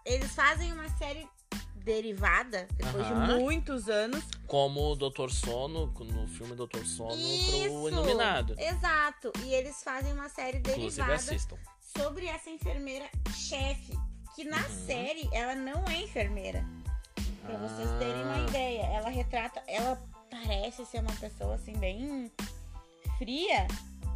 Eles 0.06 0.34
fazem 0.34 0.72
uma 0.72 0.88
série 0.98 1.28
derivada, 1.76 2.68
depois 2.76 3.06
Aham. 3.08 3.38
de 3.38 3.42
muitos 3.42 3.90
anos. 3.90 4.24
Como 4.46 4.92
o 4.92 4.96
Doutor 4.96 5.32
Sono, 5.32 5.88
no 5.88 6.28
filme 6.28 6.56
Doutor 6.56 6.86
Sono 6.86 7.10
pro 7.12 7.18
Isso! 7.18 7.90
Iluminado. 7.90 8.56
Exato. 8.58 9.34
E 9.44 9.54
eles 9.54 9.84
fazem 9.84 10.14
uma 10.14 10.30
série 10.30 10.60
Inclusive 10.60 10.90
derivada 10.92 11.14
assistam. 11.16 11.58
sobre 11.98 12.28
essa 12.28 12.50
enfermeira 12.50 13.10
chefe. 13.34 13.94
Que 14.38 14.44
na 14.44 14.58
Uhum. 14.58 14.86
série 14.86 15.28
ela 15.34 15.56
não 15.56 15.84
é 15.88 16.04
enfermeira. 16.04 16.64
Pra 17.44 17.58
vocês 17.58 17.90
terem 17.98 18.24
uma 18.24 18.36
Ah, 18.36 18.48
ideia. 18.48 18.84
Ela 18.84 19.10
retrata. 19.10 19.64
Ela 19.66 20.00
parece 20.30 20.86
ser 20.86 21.00
uma 21.02 21.16
pessoa 21.16 21.56
assim, 21.56 21.74
bem 21.74 22.32
fria 23.18 23.68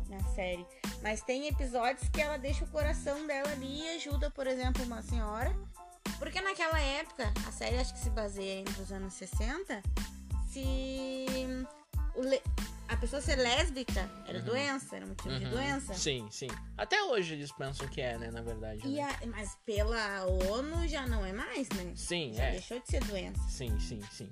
na 0.08 0.20
série. 0.36 0.64
Mas 1.02 1.22
tem 1.24 1.48
episódios 1.48 2.08
que 2.10 2.22
ela 2.22 2.38
deixa 2.38 2.64
o 2.64 2.68
coração 2.68 3.26
dela 3.26 3.50
ali 3.52 3.82
e 3.82 3.96
ajuda, 3.96 4.30
por 4.30 4.46
exemplo, 4.46 4.84
uma 4.84 5.02
senhora. 5.02 5.52
Porque 6.20 6.40
naquela 6.40 6.80
época, 6.80 7.34
a 7.48 7.52
série 7.52 7.80
acho 7.80 7.92
que 7.94 8.00
se 8.02 8.12
baseia 8.12 8.60
entre 8.60 8.80
os 8.80 8.92
anos 8.92 9.16
60, 9.16 9.82
se 10.52 11.26
o 12.16 12.22
le- 12.22 12.44
a 12.92 12.98
pessoa 12.98 13.22
ser 13.22 13.36
lésbica 13.38 14.10
era 14.28 14.40
Uhum. 14.40 14.46
doença, 14.46 14.96
era 14.96 15.06
motivo 15.06 15.38
de 15.40 15.46
uhum. 15.46 15.52
doença. 15.52 15.94
Sim, 15.94 16.28
sim. 16.30 16.48
Até 16.78 17.02
hoje 17.04 17.34
eles 17.36 17.52
pensam 17.52 17.88
que 17.88 18.02
é, 18.02 18.18
né, 18.18 18.30
na 18.32 18.42
verdade. 18.42 18.82
E 18.86 18.96
né? 18.96 19.04
a- 19.04 19.26
mas 19.28 19.56
pela 19.66 20.26
ONU 20.26 20.88
já 20.88 21.08
não 21.08 21.26
é 21.26 21.32
mais, 21.32 21.70
né? 21.70 21.94
Sim, 21.96 22.34
Já 22.34 22.44
é. 22.46 22.52
deixou 22.52 22.80
de 22.80 22.88
ser 22.88 23.04
doença. 23.06 23.42
Sim, 23.50 23.80
sim, 23.80 24.02
sim. 24.12 24.28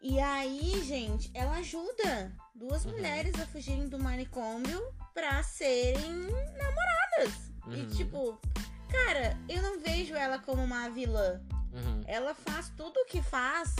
E 0.00 0.18
aí, 0.18 0.82
gente, 0.84 1.30
ela 1.32 1.58
ajuda 1.58 2.32
duas 2.54 2.84
Uhum. 2.84 2.92
mulheres 2.92 3.38
a 3.40 3.46
fugirem 3.46 3.88
do 3.88 3.98
manicômio 4.00 4.82
pra 5.14 5.42
serem 5.44 6.12
namoradas. 6.58 7.34
E 7.68 7.80
Uhum. 7.82 7.88
tipo, 7.88 8.40
cara, 8.90 9.38
eu 9.48 9.62
não 9.62 9.78
vejo 9.80 10.14
ela 10.14 10.38
como 10.40 10.62
uma 10.64 10.88
vilã. 10.90 11.40
Uhum, 11.72 12.02
Ela 12.06 12.34
faz 12.34 12.68
tudo 12.76 12.98
o 13.00 13.06
que 13.06 13.22
faz 13.22 13.74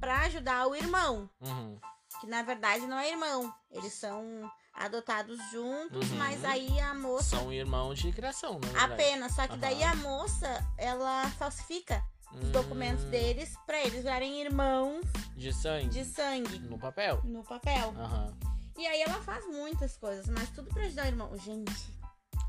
pra 0.00 0.20
ajudar 0.22 0.66
o 0.68 0.74
irmão. 0.76 1.28
uhum. 1.40 1.78
Que 2.20 2.26
na 2.26 2.42
verdade 2.42 2.86
não 2.86 2.98
é 2.98 3.10
irmão. 3.10 3.52
Eles 3.70 3.92
são 3.92 4.50
adotados 4.72 5.38
juntos, 5.52 6.10
Uhum. 6.10 6.16
mas 6.16 6.44
aí 6.44 6.80
a 6.80 6.94
moça. 6.94 7.36
São 7.36 7.52
irmãos 7.52 7.98
de 7.98 8.10
criação, 8.12 8.58
verdade. 8.60 8.92
Apenas, 8.92 9.32
só 9.34 9.46
que 9.46 9.56
daí 9.56 9.82
Aham. 9.82 9.92
a 9.92 9.96
moça, 9.96 10.66
ela 10.78 11.28
falsifica 11.38 12.02
os 12.32 12.48
documentos 12.50 13.04
Hum, 13.04 13.10
deles 13.10 13.54
pra 13.66 13.80
eles 13.84 14.02
virarem 14.02 14.40
irmãos 14.40 15.04
De 15.36 15.52
sangue. 15.52 15.88
de 15.88 16.04
sangue 16.04 16.58
No 16.60 16.78
papel. 16.78 17.20
no 17.24 17.44
papel. 17.44 17.94
Aham. 17.96 18.36
E 18.76 18.84
aí 18.86 19.02
ela 19.02 19.22
faz 19.22 19.46
muitas 19.46 19.96
coisas, 19.96 20.26
mas 20.26 20.50
tudo 20.50 20.68
pra 20.74 20.82
ajudar 20.84 21.04
o 21.04 21.06
irmão. 21.08 21.36
Gente, 21.38 21.94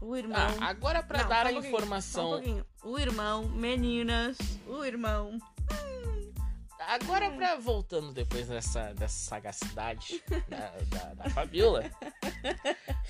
o 0.02 0.16
irmão. 0.16 0.40
Ah, 0.60 0.70
agora 0.70 1.04
pra 1.04 1.22
Não, 1.22 1.30
dar 1.30 1.46
a 1.46 1.50
um 1.52 1.56
um 1.58 1.60
informação. 1.60 2.30
pouquinho. 2.32 2.66
O 2.84 2.98
irmão, 2.98 3.48
meninas, 3.50 4.36
o 4.68 4.84
irmão. 4.84 5.38
Agora 6.88 7.32
pra 7.32 7.56
voltando 7.56 8.12
depois 8.14 8.48
dessa, 8.48 8.94
dessa 8.94 9.18
sagacidade 9.30 10.24
da, 10.48 10.70
da, 10.90 11.14
da 11.16 11.30
Fabiola. 11.32 11.84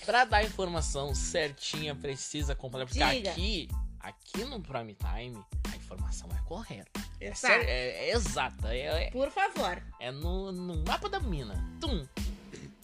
pra 0.05 0.25
dar 0.25 0.37
a 0.37 0.43
informação 0.43 1.13
certinha, 1.13 1.93
precisa, 1.95 2.55
completa. 2.55 2.85
Porque 2.87 3.03
Diga. 3.03 3.31
aqui, 3.31 3.67
aqui 3.99 4.43
no 4.45 4.61
Prime 4.61 4.95
Time, 4.95 5.43
a 5.71 5.75
informação 5.75 6.29
é 6.35 6.39
correta. 6.47 7.01
É, 7.19 7.33
sério, 7.33 7.65
é, 7.67 8.09
é 8.09 8.11
exata. 8.11 8.73
É, 8.73 9.07
é- 9.07 9.11
Por 9.11 9.29
favor. 9.31 9.81
é 9.99 10.11
no, 10.11 10.51
no 10.51 10.83
mapa 10.85 11.09
da 11.09 11.19
mina. 11.19 11.55
Tum! 11.79 12.07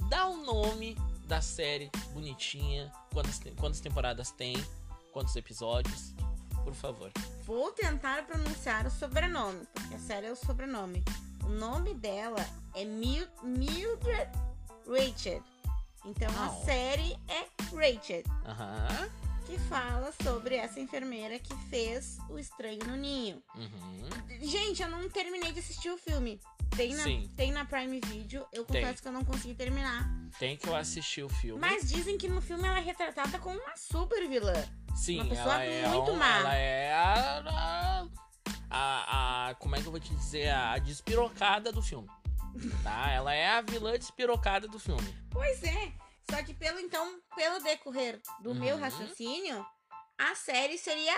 Dá 0.10 0.28
o 0.28 0.38
nome 0.38 0.98
da 1.26 1.42
série 1.42 1.90
bonitinha. 2.14 2.92
Quantas, 3.14 3.40
quantas 3.58 3.80
temporadas 3.80 4.32
tem? 4.32 4.56
Quantos 5.14 5.36
episódios? 5.36 6.14
Por 6.64 6.74
favor. 6.74 7.12
Vou 7.46 7.72
tentar 7.72 8.26
pronunciar 8.26 8.86
o 8.86 8.92
sobrenome, 8.92 9.66
porque 9.74 9.96
a 9.96 10.00
série 10.00 10.28
é 10.28 10.32
o 10.32 10.36
sobrenome. 10.36 11.04
O 11.44 11.50
nome 11.50 11.94
dela 11.96 12.46
é 12.76 12.86
Mil 12.86 13.28
Mildred 13.44 14.30
Rachel. 14.88 15.44
Então 16.06 16.30
a 16.38 16.48
Uau. 16.48 16.66
série 16.66 17.18
é 17.28 17.46
Rachel, 17.76 18.24
Aham. 18.46 19.10
que 19.46 19.58
fala 19.60 20.12
sobre 20.24 20.56
essa 20.56 20.80
enfermeira 20.80 21.38
que 21.40 21.56
fez 21.70 22.18
o 22.30 22.40
Estranho 22.40 22.80
no 22.88 22.96
Ninho. 22.96 23.42
Uhum. 23.56 24.10
Gente, 24.42 24.82
eu 24.82 24.90
não 24.90 25.08
terminei 25.10 25.52
de 25.52 25.60
assistir 25.60 25.90
o 25.92 25.98
filme. 25.98 26.40
Tem 26.76 26.96
na, 26.96 27.04
Sim. 27.04 27.30
tem 27.36 27.52
na 27.52 27.66
Prime 27.66 28.00
Video. 28.00 28.46
Eu 28.54 28.64
Tem. 28.64 28.82
confesso 28.82 29.02
que 29.02 29.08
eu 29.08 29.12
não 29.12 29.26
consegui 29.26 29.54
terminar. 29.54 30.10
Tem 30.40 30.56
que 30.56 30.68
eu 30.68 30.76
assistir 30.76 31.22
o 31.22 31.30
filme. 31.30 31.60
Mas 31.60 31.90
dizem 31.90 32.18
que 32.18 32.30
no 32.30 32.42
filme 32.42 32.66
ela 32.66 32.80
é 32.80 32.82
retratada 32.82 33.38
como 33.40 33.60
uma 33.60 33.76
super 33.76 34.28
vilã. 34.28 34.54
Sim, 34.96 35.22
Uma 35.22 35.30
pessoa 35.30 35.64
ela 35.64 35.64
é 35.64 35.88
muito 35.88 36.12
um- 36.12 36.16
má. 36.16 36.38
Ela 36.40 36.56
é 36.56 36.94
a, 36.94 37.44
a, 37.48 38.08
a, 38.70 39.50
a- 39.50 39.56
Como 39.56 39.76
é 39.76 39.82
que 39.82 39.88
eu 39.88 39.92
vou 39.92 40.00
te 40.00 40.14
dizer? 40.16 40.50
A 40.50 40.78
despirocada 40.78 41.72
do 41.72 41.82
filme. 41.82 42.08
Tá? 42.84 43.10
Ela 43.12 43.34
é 43.34 43.50
a 43.50 43.62
vilã 43.62 43.98
despirocada 43.98 44.68
do 44.68 44.78
filme. 44.80 45.16
Pois 45.30 45.64
é. 45.64 45.92
Só 46.30 46.42
que 46.44 46.54
pelo 46.54 46.80
então, 46.80 47.20
pelo 47.36 47.60
decorrer 47.64 48.22
do 48.42 48.54
meu 48.56 48.76
Uhum. 48.76 48.82
raciocínio, 48.82 49.66
a 50.18 50.36
série 50.36 50.78
seria 50.78 51.14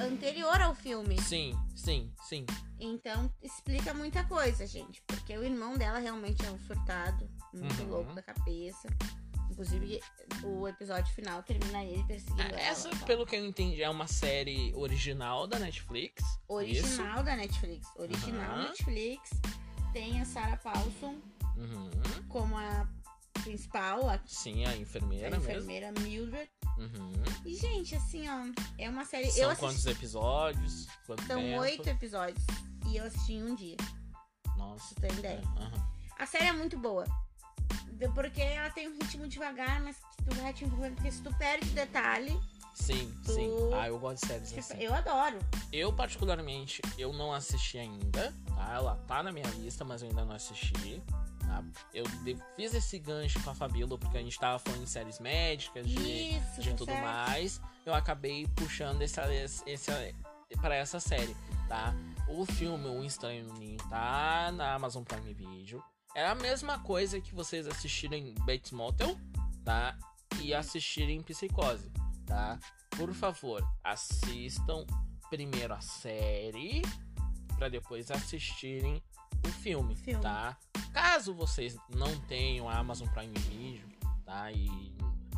anterior 0.00 0.60
ao 0.60 0.74
filme. 0.74 1.20
Sim, 1.22 1.54
sim, 1.76 2.12
sim. 2.28 2.44
Então 2.80 3.32
explica 3.42 3.94
muita 3.94 4.24
coisa, 4.24 4.66
gente. 4.66 5.02
Porque 5.06 5.36
o 5.36 5.44
irmão 5.44 5.76
dela 5.76 5.98
realmente 5.98 6.44
é 6.44 6.50
um 6.50 6.58
surtado, 6.60 7.28
muito 7.52 7.82
Uhum. 7.82 7.88
louco 7.90 8.12
da 8.14 8.22
cabeça. 8.22 8.88
Inclusive, 9.58 10.00
o 10.44 10.68
episódio 10.68 11.12
final 11.14 11.42
termina 11.42 11.82
ele 11.84 12.04
perseguindo 12.04 12.42
ela. 12.42 12.60
Essa, 12.60 12.88
tal. 12.90 12.98
pelo 13.06 13.26
que 13.26 13.34
eu 13.34 13.44
entendi, 13.44 13.82
é 13.82 13.90
uma 13.90 14.06
série 14.06 14.72
original 14.76 15.48
da 15.48 15.58
Netflix. 15.58 16.22
Isso. 16.22 16.38
Original 16.48 17.24
da 17.24 17.34
Netflix. 17.34 17.88
Original 17.96 18.52
Aham. 18.54 18.68
Netflix. 18.68 19.30
Tem 19.92 20.20
a 20.20 20.24
Sarah 20.24 20.56
Paulson 20.58 21.16
Uhum. 21.56 21.90
como 22.28 22.56
a 22.56 22.86
principal, 23.42 24.08
a, 24.08 24.20
Sim, 24.24 24.64
a 24.64 24.70
a 24.70 24.76
enfermeira, 24.76 25.30
mesmo. 25.30 25.44
enfermeira 25.44 25.92
Mildred. 26.02 26.48
Uhum. 26.76 27.12
E, 27.44 27.56
gente, 27.56 27.96
assim, 27.96 28.28
ó, 28.28 28.44
é 28.78 28.88
uma 28.88 29.04
série. 29.04 29.28
São 29.32 29.46
assisti. 29.50 29.58
quantos 29.60 29.86
episódios? 29.86 30.86
Quanto 31.04 31.24
São 31.26 31.56
oito 31.58 31.88
episódios. 31.88 32.44
E 32.86 32.96
eu 32.96 33.04
assisti 33.06 33.32
em 33.32 33.42
um 33.42 33.54
dia, 33.56 33.76
Nossa. 34.56 34.94
você 34.94 34.94
ter 35.00 35.12
ideia. 35.14 35.42
É. 35.58 36.22
A 36.22 36.26
série 36.26 36.44
é 36.46 36.52
muito 36.52 36.78
boa. 36.78 37.04
Porque 38.14 38.40
ela 38.40 38.70
tem 38.70 38.88
um 38.88 38.92
ritmo 38.98 39.26
devagar, 39.26 39.80
mas 39.82 39.96
tu 40.28 40.34
vai 40.36 40.52
te 40.52 40.64
envolvendo. 40.64 40.94
Porque 40.96 41.10
se 41.10 41.22
tu 41.22 41.34
perde 41.36 41.68
detalhe, 41.70 42.38
Sim, 42.74 43.12
Tu- 43.24 43.32
sim. 43.32 43.50
Ah, 43.74 43.88
eu 43.88 43.98
gosto 43.98 44.22
de 44.22 44.28
séries 44.28 44.48
tipo, 44.50 44.60
assim. 44.60 44.78
eu 44.80 44.94
adoro. 44.94 45.36
Eu, 45.72 45.92
particularmente, 45.92 46.80
eu 46.96 47.12
não 47.12 47.32
assisti 47.32 47.76
ainda, 47.76 48.32
tá? 48.54 48.74
Ela 48.74 48.94
tá 49.08 49.20
na 49.20 49.32
minha 49.32 49.48
lista, 49.48 49.84
mas 49.84 50.00
eu 50.00 50.08
ainda 50.08 50.24
não 50.24 50.36
assisti. 50.36 51.02
tá? 51.40 51.64
Eu 51.92 52.04
fiz 52.54 52.74
esse 52.74 52.98
gancho 53.00 53.42
com 53.42 53.50
a 53.50 53.54
Fabíola, 53.54 53.98
porque 53.98 54.16
a 54.16 54.22
gente 54.22 54.38
tava 54.38 54.60
falando 54.60 54.84
de 54.84 54.90
séries 54.90 55.18
médicas, 55.18 55.88
de, 55.88 56.36
Isso, 56.38 56.60
de 56.60 56.70
tá 56.70 56.76
tudo 56.76 56.92
certo. 56.92 57.02
mais. 57.02 57.60
Eu 57.84 57.94
acabei 57.94 58.46
puxando 58.54 59.02
essa, 59.02 59.22
esse, 59.34 59.90
para 60.60 60.76
essa 60.76 61.00
série, 61.00 61.36
tá? 61.68 61.92
O 62.28 62.46
filme 62.46 62.86
O 62.86 63.02
Estranho 63.02 63.44
no 63.46 63.54
Ninho 63.54 63.78
tá 63.90 64.52
na 64.52 64.74
Amazon 64.74 65.02
Prime 65.02 65.34
Video. 65.34 65.82
É 66.14 66.26
a 66.26 66.34
mesma 66.34 66.78
coisa 66.80 67.20
que 67.20 67.34
vocês 67.34 67.66
assistirem 67.66 68.34
Bates 68.40 68.72
Motel, 68.72 69.16
tá? 69.64 69.96
E 70.40 70.54
assistirem 70.54 71.22
Psicose, 71.22 71.90
tá? 72.26 72.58
Por 72.90 73.12
favor, 73.12 73.62
assistam 73.84 74.84
primeiro 75.30 75.74
a 75.74 75.80
série 75.80 76.82
para 77.56 77.68
depois 77.68 78.10
assistirem 78.10 79.02
o 79.44 79.48
filme, 79.48 79.94
Filme. 79.96 80.20
tá? 80.22 80.56
Caso 80.92 81.34
vocês 81.34 81.76
não 81.90 82.18
tenham 82.22 82.68
a 82.68 82.78
Amazon 82.78 83.08
Prime 83.08 83.34
Video, 83.38 83.88
tá? 84.24 84.50
E 84.50 84.68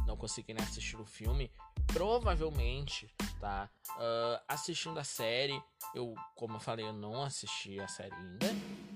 não 0.06 0.16
conseguirem 0.16 0.62
assistir 0.62 0.96
o 0.96 1.04
filme, 1.04 1.50
provavelmente, 1.92 3.08
tá? 3.40 3.68
ah, 3.98 4.42
assistindo 4.48 4.98
a 4.98 5.04
série, 5.04 5.60
eu, 5.94 6.14
como 6.36 6.56
eu 6.56 6.60
falei, 6.60 6.86
eu 6.86 6.92
não 6.92 7.22
assisti 7.22 7.78
a 7.80 7.88
série 7.88 8.14
ainda, 8.14 8.46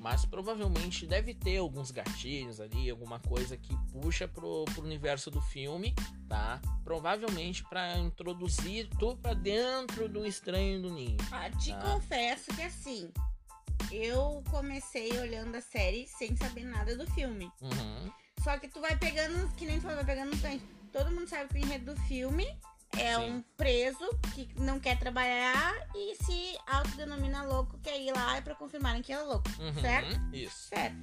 mas 0.01 0.25
provavelmente 0.25 1.07
deve 1.07 1.35
ter 1.35 1.59
alguns 1.59 1.91
gatilhos 1.91 2.61
ali, 2.61 2.89
alguma 2.91 3.19
coisa 3.21 3.57
que 3.57 3.77
puxa 3.93 4.29
pro, 4.29 4.65
pro 4.67 4.83
universo 4.83 5.31
do 5.31 5.41
filme, 5.41 5.95
tá? 6.29 6.61
Provavelmente 6.85 7.65
para 7.65 7.99
introduzir 7.99 8.89
tu 8.99 9.17
pra 9.17 9.35
dentro 9.35 10.09
do 10.09 10.25
Estranho 10.27 10.83
do 10.83 10.91
Ninho. 10.91 11.17
Ah, 11.33 11.51
te 11.51 11.73
Tá. 11.73 11.81
confesso 11.81 12.51
que 12.55 12.63
assim, 12.63 13.13
eu 13.91 14.43
comecei 14.51 15.11
olhando 15.19 15.57
a 15.57 15.61
série 15.61 16.07
sem 16.07 16.37
saber 16.37 16.65
nada 16.65 16.97
do 16.97 17.07
filme. 17.13 17.51
Uhum. 17.61 18.13
Só 18.43 18.59
que 18.59 18.69
tu 18.69 18.81
vai 18.81 18.97
pegando, 18.97 19.53
que 19.57 19.65
nem 19.67 19.81
tu 19.81 19.87
vai 19.87 20.05
pegando 20.05 20.35
um 20.35 20.41
tanto. 20.41 20.65
Todo 20.93 21.11
mundo 21.11 21.27
sabe 21.29 21.49
que 21.49 21.55
o 21.57 21.59
enredo 21.59 21.95
do 21.95 22.01
filme 22.03 22.47
é 23.01 23.17
Sim. 23.17 23.33
um 23.33 23.43
preso 23.57 24.09
que 24.35 24.49
não 24.57 24.79
quer 24.79 24.99
trabalhar 24.99 25.75
e 25.95 26.17
se 26.17 26.59
autodenomina 26.67 27.43
louco, 27.43 27.79
quer 27.83 28.01
ir 28.01 28.13
lá 28.13 28.41
pra 28.43 28.55
confirmarem 28.55 29.03
que 29.03 29.13
ele 29.13 29.23
é 29.23 29.25
louco. 29.25 29.49
Uhum. 29.59 29.81
Certo? 29.81 30.21
Isso. 30.35 30.69
Certo. 30.69 30.97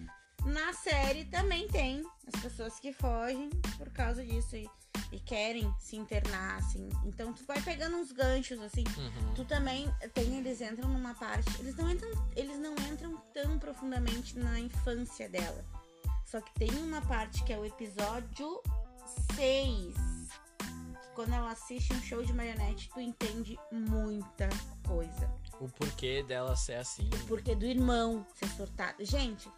Na 0.46 0.74
série 0.74 1.26
também 1.26 1.68
tem 1.68 2.04
as 2.34 2.42
pessoas 2.42 2.80
que 2.80 2.92
fogem 2.92 3.50
por 3.78 3.90
causa 3.92 4.26
disso 4.26 4.56
e, 4.56 4.68
e 5.12 5.20
querem 5.20 5.72
se 5.80 5.96
internar, 5.96 6.58
assim. 6.58 6.90
Então 7.06 7.32
tu 7.32 7.46
vai 7.46 7.62
pegando 7.62 7.98
uns 7.98 8.12
ganchos, 8.12 8.60
assim. 8.60 8.84
Uhum. 8.98 9.34
Tu 9.36 9.46
também 9.46 9.94
tem, 10.14 10.40
eles 10.40 10.60
entram 10.60 10.90
numa 10.90 11.14
parte. 11.14 11.48
Eles 11.60 11.76
não 11.76 11.90
entram, 11.92 12.10
eles 12.36 12.58
não 12.58 12.74
entram 12.92 13.16
tão 13.34 13.60
profundamente 13.60 14.38
na 14.40 14.60
infância 14.60 15.30
dela. 15.30 15.64
Só 16.26 16.42
que 16.42 16.54
tem 16.54 16.72
uma 16.82 17.02
parte 17.02 17.44
que 17.44 17.54
é 17.54 17.58
o 17.58 17.66
episódio 17.66 18.62
6. 19.36 20.11
Quando 21.16 21.34
ela 21.34 21.52
assiste 21.52 21.94
um 21.94 22.02
show 22.02 22.24
de 22.24 22.34
marionete, 22.34 22.90
tu 22.94 23.00
entende 23.00 23.58
muita 23.72 24.48
coisa. 24.88 25.30
O 25.60 25.68
porquê 25.70 26.24
dela 26.24 26.56
ser 26.56 26.76
assim. 26.76 27.10
Porque 27.28 27.54
do 27.54 27.66
irmão 27.66 28.26
ser 28.36 28.48
sortado. 28.56 29.04
Gente, 29.04 29.50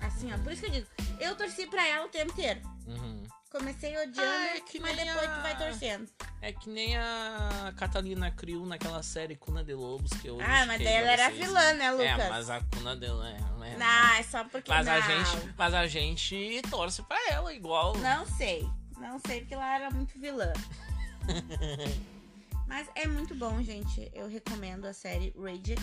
assim, 0.00 0.32
ó, 0.32 0.38
por 0.38 0.52
isso 0.52 0.62
que 0.62 0.66
eu 0.68 0.72
digo, 0.72 0.86
eu 1.20 1.36
torci 1.36 1.66
pra 1.66 1.86
ela 1.86 2.06
o 2.06 2.08
tempo 2.08 2.32
inteiro. 2.32 2.60
Uhum. 2.86 3.22
Comecei 3.50 3.96
odiando, 3.96 4.20
Ah, 4.20 4.56
é 4.56 4.60
que 4.60 4.78
mas 4.80 4.96
depois 4.96 5.20
tu 5.24 5.30
a- 5.30 5.40
vai 5.40 5.56
torcendo. 5.56 6.08
É 6.42 6.52
que 6.52 6.68
nem 6.68 6.96
a 6.96 7.72
Catalina 7.76 8.30
Krill 8.32 8.66
naquela 8.66 9.02
série 9.02 9.34
Cuna 9.36 9.64
de 9.64 9.72
Lobos 9.72 10.10
que 10.20 10.26
eu 10.28 10.38
Ah, 10.40 10.66
mas 10.66 10.78
daí 10.82 10.86
ela 10.92 11.10
era 11.12 11.30
vilã, 11.30 11.72
né, 11.74 11.90
Lucas? 11.92 12.06
É, 12.06 12.28
mas 12.28 12.50
a 12.50 12.60
Cuna 12.60 12.94
de 12.96 13.06
é, 13.06 13.08
é, 13.08 13.76
Não, 13.78 14.14
é 14.16 14.22
só 14.24 14.44
porque 14.44 14.70
mas 14.70 14.86
a 14.86 14.98
não. 14.98 15.02
gente, 15.24 15.54
mas 15.56 15.72
a 15.72 15.86
gente 15.86 16.60
torce 16.68 17.02
pra 17.04 17.16
ela 17.30 17.54
igual. 17.54 17.96
Não 17.96 18.26
sei. 18.26 18.68
Não 18.98 19.18
sei 19.26 19.40
porque 19.40 19.54
ela 19.54 19.74
era 19.74 19.90
muito 19.90 20.18
vilã. 20.18 20.52
Mas 22.66 22.88
é 22.94 23.06
muito 23.06 23.34
bom, 23.34 23.62
gente. 23.62 24.10
Eu 24.12 24.28
recomendo 24.28 24.86
a 24.86 24.92
série 24.92 25.32
Rage. 25.38 25.74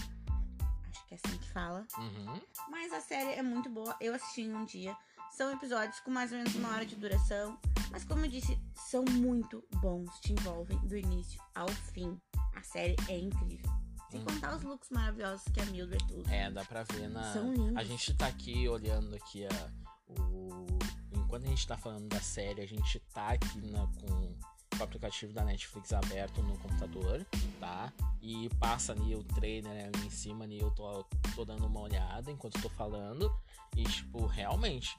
Acho 0.89 1.07
que 1.07 1.13
é 1.15 1.17
assim 1.23 1.37
que 1.37 1.49
fala. 1.49 1.85
Uhum. 1.97 2.41
Mas 2.69 2.91
a 2.93 2.99
série 3.01 3.31
é 3.39 3.41
muito 3.41 3.69
boa. 3.69 3.95
Eu 4.01 4.13
assisti 4.13 4.41
em 4.41 4.53
um 4.53 4.65
dia. 4.65 4.95
São 5.31 5.51
episódios 5.53 5.99
com 6.01 6.11
mais 6.11 6.31
ou 6.31 6.37
menos 6.37 6.53
uma 6.55 6.69
hora 6.69 6.85
de 6.85 6.95
duração. 6.95 7.57
Mas 7.89 8.03
como 8.03 8.25
eu 8.25 8.29
disse, 8.29 8.59
são 8.75 9.03
muito 9.11 9.63
bons. 9.77 10.09
Te 10.19 10.33
envolvem 10.33 10.77
do 10.79 10.97
início 10.97 11.41
ao 11.55 11.69
fim. 11.69 12.19
A 12.55 12.61
série 12.61 12.95
é 13.07 13.17
incrível. 13.17 13.71
Sem 14.11 14.21
Hum. 14.21 14.25
contar 14.25 14.55
os 14.55 14.61
looks 14.61 14.89
maravilhosos 14.91 15.43
que 15.51 15.59
a 15.59 15.65
Mildred 15.65 16.13
usa. 16.13 16.31
É, 16.31 16.51
dá 16.51 16.63
pra 16.65 16.83
ver 16.83 17.07
na. 17.09 17.33
São 17.33 17.51
lindos. 17.51 17.77
A 17.77 17.83
gente 17.83 18.13
tá 18.15 18.27
aqui 18.27 18.67
olhando 18.69 19.15
aqui 19.15 19.45
a, 19.47 19.71
o. 20.07 20.67
Enquanto 21.11 21.45
a 21.45 21.49
gente 21.49 21.65
tá 21.65 21.75
falando 21.77 22.07
da 22.09 22.19
série, 22.19 22.61
a 22.61 22.67
gente 22.67 22.99
tá 23.11 23.29
aqui 23.29 23.59
na, 23.71 23.87
com 23.87 24.35
o 24.83 24.85
aplicativo 24.85 25.33
da 25.33 25.43
Netflix 25.43 25.91
aberto 25.93 26.41
no 26.43 26.57
computador, 26.59 27.25
tá? 27.59 27.91
E 28.21 28.49
passa 28.59 28.91
ali 28.93 29.15
o 29.15 29.23
trailer 29.23 29.85
ali 29.85 30.05
em 30.05 30.09
cima 30.09 30.43
ali, 30.45 30.59
eu 30.59 30.71
tô, 30.71 31.03
tô 31.35 31.43
dando 31.45 31.65
uma 31.65 31.81
olhada 31.81 32.29
enquanto 32.31 32.61
tô 32.61 32.69
falando. 32.69 33.33
E, 33.75 33.83
tipo, 33.83 34.25
realmente, 34.25 34.95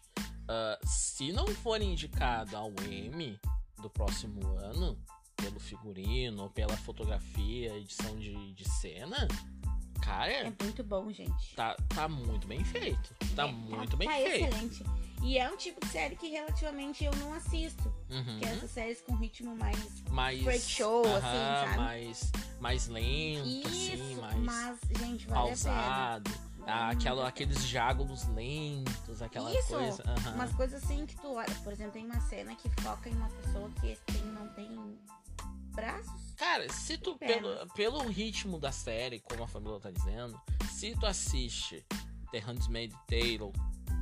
ah, 0.49 0.79
se 0.85 1.33
não 1.33 1.47
for 1.47 1.81
indicado 1.81 2.57
ao 2.57 2.71
M 2.89 3.39
do 3.81 3.89
próximo 3.91 4.57
ano, 4.59 4.99
pelo 5.37 5.61
figurino, 5.61 6.51
pela 6.51 6.77
fotografia, 6.79 7.77
edição 7.77 8.17
de, 8.17 8.53
de 8.55 8.69
cena, 8.69 9.29
cara, 10.03 10.31
É 10.33 10.53
muito 10.63 10.83
bom, 10.83 11.11
gente. 11.13 11.55
Tá, 11.55 11.77
tá 11.95 12.09
muito 12.09 12.47
bem 12.47 12.65
feito. 12.65 13.15
Tá 13.37 13.47
É, 13.49 13.53
muito 13.53 13.97
bem 13.97 14.09
tá 14.09 14.15
feito. 14.15 14.47
excelente. 14.47 14.85
E 15.25 15.39
é 15.39 15.51
um 15.51 15.57
tipo 15.57 15.81
de 15.81 15.91
série 15.91 16.15
que 16.17 16.29
relativamente 16.29 17.03
eu 17.03 17.11
não 17.17 17.33
assisto. 17.33 17.93
Uhum. 18.11 18.39
Que 18.39 18.45
é 18.45 18.49
essas 18.51 18.71
séries 18.71 19.01
com 19.01 19.17
ritmo 19.17 19.57
mais 19.57 20.03
Mais. 20.11 20.43
break 20.43 20.61
show, 20.61 21.03
aham, 21.07 21.17
assim, 21.17 21.65
sabe? 21.67 21.77
Mais, 21.79 22.33
mais 22.61 22.89
lento, 22.89 23.49
Isso, 23.49 23.95
assim, 23.95 24.17
mais 24.21 24.37
mas, 24.37 24.79
gente, 24.99 25.27
vale 25.27 25.41
pausado. 25.49 26.31
Ah, 26.67 26.91
aquela, 26.91 27.27
aqueles 27.27 27.67
diálogos 27.67 28.27
lentos, 28.29 29.21
aquela 29.23 29.51
Isso, 29.55 29.69
coisa. 29.69 30.03
aham. 30.07 30.35
Umas 30.35 30.53
coisas 30.53 30.85
assim 30.85 31.07
que 31.07 31.17
tu 31.17 31.33
olha. 31.33 31.55
Por 31.63 31.73
exemplo, 31.73 31.93
tem 31.93 32.05
uma 32.05 32.21
cena 32.21 32.55
que 32.55 32.69
foca 32.83 33.09
em 33.09 33.15
uma 33.15 33.29
pessoa 33.31 33.71
que 33.81 33.99
tem, 34.13 34.23
não 34.27 34.49
tem 34.49 34.99
braços. 35.73 36.35
Cara, 36.37 36.71
se 36.71 36.99
tu, 36.99 37.17
pelo, 37.17 37.67
pelo 37.75 38.07
ritmo 38.09 38.59
da 38.59 38.73
série, 38.73 39.21
como 39.21 39.43
a 39.43 39.49
Fabiola 39.49 39.81
tá 39.81 39.91
dizendo, 39.91 40.39
se 40.71 40.95
tu 40.99 41.07
assiste 41.07 41.85
The 42.31 42.39
Handmaid's 42.41 42.97
Tale, 43.07 43.53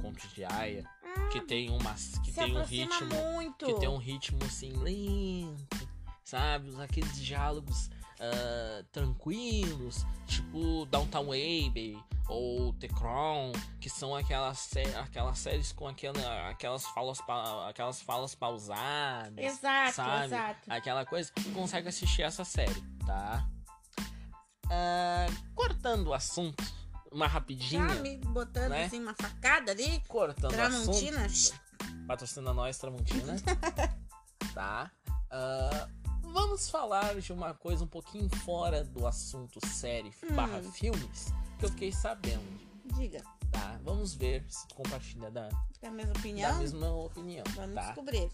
Contos 0.00 0.32
de 0.32 0.44
Aya, 0.44 0.84
que 1.30 1.40
tem 1.40 1.70
uma, 1.70 1.94
que 2.24 2.32
tem 2.32 2.56
um 2.56 2.62
ritmo 2.64 3.14
muito. 3.32 3.66
que 3.66 3.74
tem 3.74 3.88
um 3.88 3.96
ritmo 3.98 4.38
assim 4.44 4.70
lento, 4.72 5.88
sabe? 6.24 6.74
Aqueles 6.82 7.16
diálogos 7.20 7.90
ah, 8.20 8.84
tranquilos, 8.92 10.04
tipo 10.26 10.86
Downtown 10.86 11.32
Abbey 11.32 11.98
ou 12.28 12.72
The 12.74 12.88
Crown, 12.88 13.52
que 13.80 13.90
são 13.90 14.14
aquelas, 14.14 14.58
sé- 14.58 14.96
aquelas 14.98 15.38
séries 15.38 15.72
com 15.72 15.88
aquela, 15.88 16.48
aquelas, 16.48 16.86
falas 16.86 17.18
aquelas 17.68 18.00
falas 18.00 18.34
pausadas, 18.34 19.44
Exato, 19.44 19.92
sabe? 19.94 20.24
exato. 20.26 20.60
aquela 20.70 21.04
coisa, 21.04 21.30
tu 21.34 21.50
consegue 21.52 21.88
assistir 21.88 22.22
essa 22.22 22.44
série, 22.44 22.80
tá? 23.04 23.46
Ah, 24.70 25.26
cortando 25.54 26.08
o 26.08 26.14
assunto, 26.14 26.62
uma 27.12 27.26
rapidinha, 27.26 27.86
Tá 27.86 27.94
me 27.96 28.16
botando 28.18 28.70
né? 28.70 28.84
assim 28.84 29.00
uma 29.00 29.14
facada 29.14 29.72
ali. 29.72 30.00
cortando 30.08 30.52
o 30.54 30.60
assunto, 30.60 30.98
Tramontina. 30.98 31.26
patrocina 32.06 32.52
nós, 32.54 32.78
Tramontina. 32.78 33.34
tá? 34.54 34.90
Ah, 35.30 35.88
vamos 36.22 36.68
falar 36.70 37.20
de 37.20 37.32
uma 37.32 37.54
coisa 37.54 37.84
um 37.84 37.88
pouquinho 37.88 38.28
fora 38.44 38.84
do 38.84 39.06
assunto 39.06 39.58
série 39.66 40.10
Hum. 40.22 40.34
barra 40.34 40.62
filmes 40.62 41.32
que 41.58 41.64
eu 41.66 41.68
fiquei 41.70 41.92
sabendo, 41.92 42.42
Diga. 42.96 43.22
tá? 43.50 43.78
Vamos 43.84 44.14
ver 44.14 44.44
se 44.48 44.66
tu 44.68 44.74
compartilha 44.74 45.30
da, 45.30 45.48
Tem 45.80 45.88
a 45.90 45.92
mesma 45.92 46.12
da 46.12 46.18
opinião? 46.20 46.58
mesma 46.58 46.88
opinião, 46.94 47.44
Vamos 47.54 47.74
tá? 47.74 47.82
descobrir. 47.86 48.30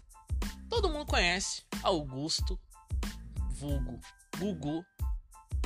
Todo 0.68 0.88
mundo 0.90 1.06
conhece 1.06 1.62
Augusto, 1.82 2.58
vulgo, 3.50 3.98
Gugu, 4.38 4.84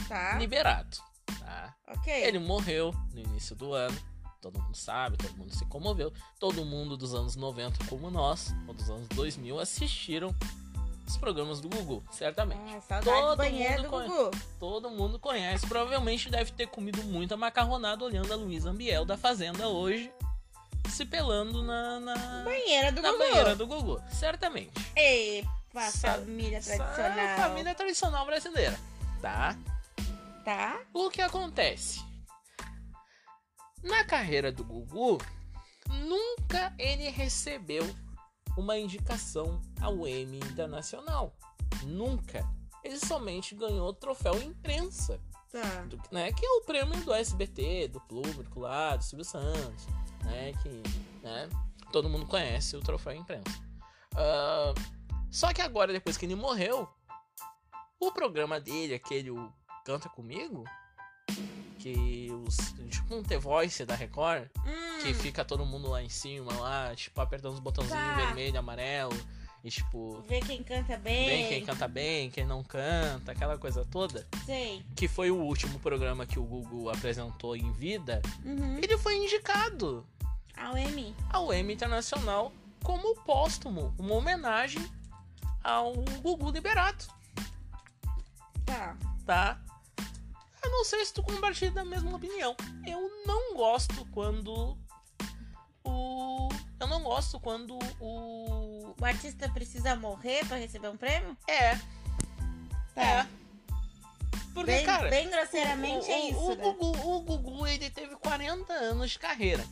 Tá. 0.08 0.36
Liberato, 0.38 1.02
tá? 1.40 1.74
Ok. 1.88 2.12
Ele 2.12 2.38
morreu 2.38 2.94
no 3.12 3.20
início 3.20 3.54
do 3.56 3.72
ano. 3.74 3.96
Todo 4.40 4.60
mundo 4.60 4.74
sabe, 4.76 5.16
todo 5.16 5.36
mundo 5.36 5.54
se 5.54 5.64
comoveu. 5.66 6.12
Todo 6.40 6.64
mundo 6.64 6.96
dos 6.96 7.14
anos 7.14 7.36
90, 7.36 7.84
como 7.86 8.10
nós, 8.10 8.52
ou 8.66 8.74
dos 8.74 8.90
anos 8.90 9.06
2000, 9.08 9.60
assistiram 9.60 10.34
os 11.06 11.16
programas 11.16 11.60
do 11.60 11.68
Gugu, 11.68 12.02
certamente. 12.10 12.80
Saudade 12.88 13.04
Todo 13.04 13.44
mundo 13.44 13.88
conhe- 13.88 14.08
Gugu. 14.08 14.30
Todo 14.58 14.90
mundo 14.90 15.18
conhece. 15.20 15.64
Provavelmente 15.68 16.28
deve 16.28 16.50
ter 16.52 16.66
comido 16.66 17.04
muita 17.04 17.36
macarronada 17.36 18.04
olhando 18.04 18.32
a 18.32 18.36
Luísa 18.36 18.70
Ambiel 18.70 19.04
da 19.04 19.16
Fazenda 19.16 19.68
hoje, 19.68 20.10
se 20.88 21.04
pelando 21.06 21.62
na, 21.62 22.00
na, 22.00 22.42
Banheira 22.44 22.90
do 22.90 23.00
na 23.00 23.12
Gugu. 23.12 23.18
banheira 23.22 23.54
do 23.56 23.66
Gugu. 23.66 24.02
Certamente. 24.10 24.72
Epa, 24.96 25.88
Sa- 25.90 26.14
família 26.14 26.60
tradicional. 26.60 27.36
Família 27.36 27.74
tradicional 27.76 28.26
brasileira, 28.26 28.78
tá? 29.20 29.56
Tá? 30.44 30.80
O 30.92 31.08
que 31.10 31.20
acontece? 31.20 32.00
Na 33.82 34.04
carreira 34.04 34.50
do 34.50 34.64
Gugu, 34.64 35.18
nunca 35.88 36.74
ele 36.78 37.08
recebeu 37.10 37.84
uma 38.56 38.76
indicação 38.78 39.60
ao 39.80 40.06
Emmy 40.06 40.38
Internacional. 40.38 41.34
Nunca. 41.84 42.44
Ele 42.84 42.98
somente 42.98 43.54
ganhou 43.54 43.88
o 43.88 43.94
troféu 43.94 44.40
imprensa, 44.42 45.20
Tá. 45.50 45.82
do- 45.84 46.00
né, 46.10 46.32
que 46.32 46.44
é 46.44 46.50
o 46.50 46.62
prêmio 46.62 46.98
do 47.04 47.12
SBT, 47.12 47.88
do 47.88 48.00
público 48.00 48.60
lá, 48.60 48.96
do 48.96 49.04
Silvio 49.04 49.24
Santos, 49.24 49.86
né, 50.24 50.52
que 50.62 50.68
né, 51.22 51.48
todo 51.92 52.08
mundo 52.08 52.26
conhece 52.26 52.76
o 52.76 52.80
troféu 52.80 53.14
imprensa. 53.14 53.50
Ah, 54.16 54.74
só 55.30 55.52
que 55.52 55.60
agora, 55.62 55.92
depois 55.92 56.16
que 56.16 56.24
ele 56.26 56.34
morreu, 56.34 56.88
o 58.00 58.10
programa 58.10 58.58
dele, 58.60 58.94
aquele 58.94 59.30
o 59.30 59.52
Canta 59.84 60.08
Comigo, 60.08 60.64
que 61.78 62.28
os. 62.46 62.56
Tipo 62.90 63.16
um 63.16 63.22
The 63.22 63.38
Voice 63.38 63.84
da 63.84 63.94
Record, 63.94 64.48
Hum, 64.58 64.98
que 65.02 65.12
fica 65.14 65.44
todo 65.44 65.64
mundo 65.66 65.88
lá 65.90 66.02
em 66.02 66.08
cima, 66.08 66.52
lá, 66.54 66.94
tipo, 66.94 67.20
apertando 67.20 67.54
os 67.54 67.60
botãozinhos 67.60 67.98
Tá. 68.02 68.14
vermelho, 68.16 68.58
amarelo, 68.58 69.18
e 69.64 69.70
tipo, 69.70 70.22
Vê 70.28 70.40
quem 70.40 70.62
canta 70.62 70.96
bem. 70.98 71.26
bem 71.28 71.48
quem 71.48 71.64
canta 71.64 71.88
bem, 71.88 72.30
quem 72.30 72.44
não 72.44 72.62
canta, 72.62 73.32
aquela 73.32 73.56
coisa 73.58 73.84
toda. 73.84 74.26
Sei. 74.44 74.84
Que 74.94 75.08
foi 75.08 75.30
o 75.30 75.36
último 75.36 75.78
programa 75.80 76.26
que 76.26 76.38
o 76.38 76.44
Google 76.44 76.90
apresentou 76.90 77.56
em 77.56 77.72
vida. 77.72 78.20
Uhum. 78.44 78.76
Ele 78.78 78.96
foi 78.98 79.16
indicado 79.16 80.06
Ao 80.56 80.76
M. 80.76 81.14
ao 81.30 81.52
Emmy 81.52 81.72
Internacional 81.74 82.52
como 82.84 83.14
póstumo, 83.22 83.94
uma 83.98 84.14
homenagem 84.14 84.84
ao 85.64 85.94
Gugu 86.20 86.50
Liberato, 86.50 87.08
Tá. 88.66 88.96
tá? 89.24 89.60
Não 90.72 90.84
sei 90.84 91.04
se 91.04 91.12
tu 91.12 91.22
compartilha 91.22 91.70
da 91.70 91.84
mesma 91.84 92.16
opinião. 92.16 92.56
Eu 92.86 93.08
não 93.26 93.54
gosto 93.54 94.04
quando 94.06 94.76
o 95.84 96.48
eu 96.80 96.86
não 96.88 97.02
gosto 97.02 97.38
quando 97.38 97.78
o 98.00 98.94
O 99.00 99.04
artista 99.04 99.48
precisa 99.50 99.94
morrer 99.96 100.44
pra 100.46 100.56
receber 100.56 100.88
um 100.88 100.96
prêmio? 100.96 101.36
é 101.46 101.76
Tá. 102.94 103.02
é 103.02 103.26
porque 104.54 104.70
bem, 104.72 104.84
cara 104.84 105.08
bem 105.08 105.30
grosseiramente 105.30 106.06
o, 106.08 106.10
é 106.12 106.18
o- 106.18 106.30
isso, 106.30 106.40
o, 106.40 106.54
né? 106.54 106.62
Gugu, 106.64 107.08
o 107.16 107.20
Gugu 107.22 107.66
ele 107.66 107.88
teve 107.90 108.14
40 108.16 108.72
anos 108.72 109.10
de 109.12 109.18
carreira 109.18 109.64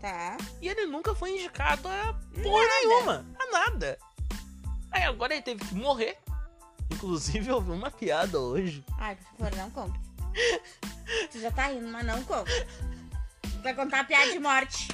Tá. 0.00 0.36
e 0.62 0.68
ele 0.68 0.86
nunca 0.86 1.14
foi 1.14 1.30
indicado 1.38 1.88
a 1.88 2.12
porra 2.42 2.64
nenhuma, 2.80 3.26
a 3.38 3.46
nada. 3.52 3.98
Aí 4.92 5.02
agora 5.04 5.32
ele 5.34 5.42
teve 5.42 5.64
que 5.64 5.74
morrer. 5.74 6.18
Inclusive, 6.90 7.48
eu 7.50 7.60
vi 7.60 7.72
uma 7.72 7.90
piada 7.90 8.38
hoje. 8.38 8.84
Ai, 8.98 9.16
por 9.16 9.24
favor, 9.38 9.56
não 9.56 9.70
conta. 9.70 9.98
Você 11.30 11.40
já 11.40 11.50
tá 11.50 11.68
rindo, 11.68 11.86
mas 11.88 12.04
não 12.04 12.22
conta. 12.24 12.50
Vai 13.62 13.74
contar 13.74 14.00
a 14.00 14.04
piada 14.04 14.30
de 14.32 14.38
morte. 14.38 14.88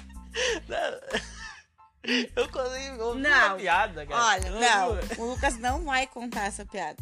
Eu 2.35 2.49
consegui 2.49 2.87
eu 2.99 3.15
Não. 3.15 3.47
uma 3.49 3.55
piada, 3.57 4.05
cara. 4.07 4.25
Olha, 4.27 4.51
não. 4.51 4.95
vi- 4.97 5.21
O 5.21 5.25
Lucas 5.27 5.57
não 5.59 5.85
vai 5.85 6.07
contar 6.07 6.47
essa 6.47 6.65
piada. 6.67 6.97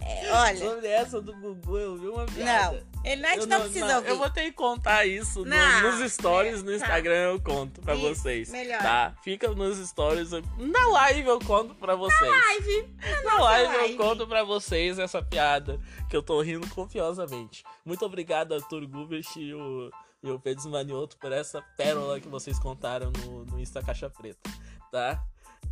É, 0.00 0.30
olha, 0.32 0.58
Sobre 0.58 0.86
essa 0.86 1.20
do 1.20 1.34
Gugu, 1.34 1.78
eu 1.78 1.96
vi 1.96 2.08
uma 2.08 2.26
piada. 2.26 2.84
não. 2.94 2.95
Ele 3.06 3.22
não, 3.22 3.30
Eu 3.30 3.46
não, 3.46 3.60
precisa 3.60 3.96
ouvir. 3.98 4.08
Eu 4.10 4.18
vou 4.18 4.28
ter 4.30 4.42
que 4.46 4.52
contar 4.52 5.06
isso 5.06 5.40
no- 5.44 5.46
Não, 5.46 5.82
nos 6.00 6.12
stories 6.12 6.58
é, 6.60 6.62
no 6.62 6.70
tá. 6.70 6.74
Instagram, 6.76 7.14
eu 7.32 7.40
conto 7.40 7.80
pra 7.80 7.94
Isso, 7.94 8.02
vocês. 8.22 8.50
melhor. 8.50 8.82
Tá? 8.82 9.14
Fica 9.22 9.48
nos 9.54 9.78
stories. 9.88 10.30
Na 10.58 10.88
live 10.88 11.28
eu 11.28 11.38
conto 11.38 11.74
pra 11.76 11.94
vocês. 11.94 12.30
Live. 12.30 12.94
Na 13.24 13.38
live, 13.42 13.76
live. 13.76 13.92
eu 13.92 13.96
conto 13.96 14.26
pra 14.26 14.42
vocês 14.42 14.98
essa 14.98 15.22
piada 15.22 15.80
que 16.10 16.16
eu 16.16 16.22
tô 16.22 16.40
rindo 16.42 16.68
confiosamente. 16.70 17.62
Muito 17.84 18.04
obrigado, 18.04 18.54
Arthur 18.54 18.84
Gubert 18.86 19.26
e 19.36 19.54
o, 19.54 19.90
e 20.24 20.30
o 20.30 20.40
Pedro 20.40 20.68
Manioto, 20.68 21.16
por 21.18 21.30
essa 21.30 21.62
pérola 21.76 22.18
que 22.20 22.28
vocês 22.28 22.58
contaram 22.58 23.12
no, 23.12 23.44
no 23.44 23.60
Insta 23.60 23.80
Caixa 23.84 24.10
Preta, 24.10 24.50
tá? 24.90 25.22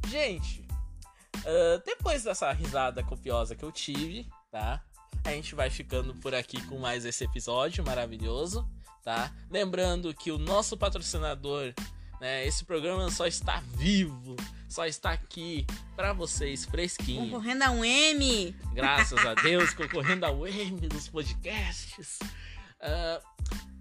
Gente, 0.06 0.64
ah, 1.44 1.82
depois 1.84 2.22
dessa 2.22 2.52
risada 2.52 3.02
copiosa 3.02 3.56
que 3.56 3.64
eu 3.64 3.72
tive, 3.72 4.28
tá? 4.52 4.80
A 5.34 5.36
gente 5.36 5.56
vai 5.56 5.68
ficando 5.68 6.14
por 6.14 6.32
aqui 6.32 6.62
com 6.66 6.78
mais 6.78 7.04
esse 7.04 7.24
episódio 7.24 7.84
maravilhoso, 7.84 8.64
tá? 9.02 9.32
Lembrando 9.50 10.14
que 10.14 10.30
o 10.30 10.38
nosso 10.38 10.76
patrocinador, 10.76 11.74
né? 12.20 12.46
Esse 12.46 12.64
programa 12.64 13.10
só 13.10 13.26
está 13.26 13.60
vivo, 13.76 14.36
só 14.68 14.86
está 14.86 15.10
aqui 15.10 15.66
pra 15.96 16.12
vocês 16.12 16.64
fresquinho. 16.64 17.24
Concorrendo 17.24 17.64
a 17.64 17.70
um 17.72 17.84
M. 17.84 18.54
Graças 18.72 19.18
a 19.26 19.34
Deus, 19.42 19.74
concorrendo 19.74 20.24
ao 20.24 20.46
M 20.46 20.82
dos 20.82 21.08
podcasts. 21.08 22.20
Ah, 22.80 23.20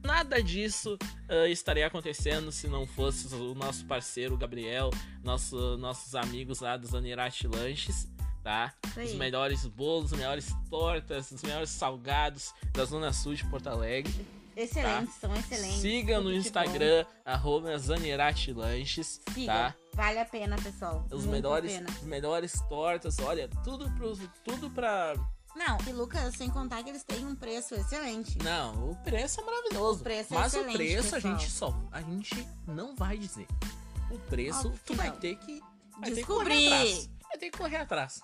nada 0.04 0.42
disso 0.42 0.98
ah, 1.30 1.48
estaria 1.48 1.86
acontecendo 1.86 2.52
se 2.52 2.68
não 2.68 2.88
fosse 2.88 3.32
o 3.36 3.54
nosso 3.54 3.86
parceiro 3.86 4.36
Gabriel, 4.36 4.90
nosso, 5.24 5.78
nossos 5.78 6.16
amigos 6.16 6.62
lá 6.62 6.78
dos 6.78 6.96
Anirati 6.96 7.46
Lanches, 7.46 8.08
tá? 8.44 8.74
Isso 8.90 9.00
Os 9.00 9.14
melhores 9.16 9.66
bolos, 9.66 10.12
os 10.12 10.18
melhores 10.18 10.48
tortas, 10.70 11.32
os 11.32 11.42
melhores 11.42 11.70
salgados 11.70 12.54
da 12.74 12.86
Zona 12.86 13.12
Sul 13.14 13.34
de 13.36 13.46
Porto 13.50 13.68
Alegre. 13.68 14.14
Excelentes, 14.56 15.16
são 15.16 15.34
excelentes. 15.36 15.80
Siga 15.80 16.20
no 16.22 16.32
Instagram, 16.32 17.06
arroba 17.26 17.76
Zanirati 17.78 18.54
Lanches. 18.54 19.20
Siga. 19.34 19.52
tá? 19.52 19.76
Vale 19.94 20.20
a 20.20 20.26
pena, 20.26 20.56
pessoal. 20.58 21.04
Os 21.06 21.26
Muito 21.26 21.30
melhores, 21.32 21.74
a 21.74 21.78
pena. 21.80 21.90
os 21.90 22.02
melhores 22.04 22.62
tortas, 22.70 23.18
olha, 23.20 23.48
tudo, 23.64 23.90
pro, 23.92 24.16
tudo 24.44 24.70
pra 24.70 25.16
Não, 25.56 25.78
e 25.88 25.92
Lucas, 25.92 26.36
sem 26.36 26.52
contar 26.52 26.84
que 26.84 26.90
eles 26.90 27.04
têm 27.04 27.26
um 27.26 27.36
preço 27.36 27.74
excelente. 27.74 28.38
Não, 28.44 28.92
o 28.92 28.96
preço 28.98 29.42
é 29.42 29.44
maravilhoso. 29.44 30.02
O 30.02 30.04
preço 30.04 30.34
é 30.34 30.38
mas 30.38 30.54
o 30.54 30.64
preço 30.66 31.16
a 31.16 31.20
pessoal. 31.20 31.40
gente 31.40 31.50
só. 31.52 31.76
A 31.92 32.02
gente 32.02 32.48
não 32.68 32.96
vai 32.96 33.18
dizer. 33.18 33.48
O 34.12 34.20
preço 34.20 34.68
Óbvio 34.68 34.80
tu 34.86 34.94
vai 34.94 35.10
não. 35.10 35.16
ter 35.18 35.36
que. 35.38 35.60
Vai 35.94 36.02
ter 36.02 36.10
que 36.10 36.16
Descobrir. 36.16 36.54
correr 36.54 36.68
atrás. 36.68 37.10
Vai 37.28 37.38
ter 37.40 37.50
que 37.50 37.58
correr 37.58 37.78
atrás. 37.78 38.22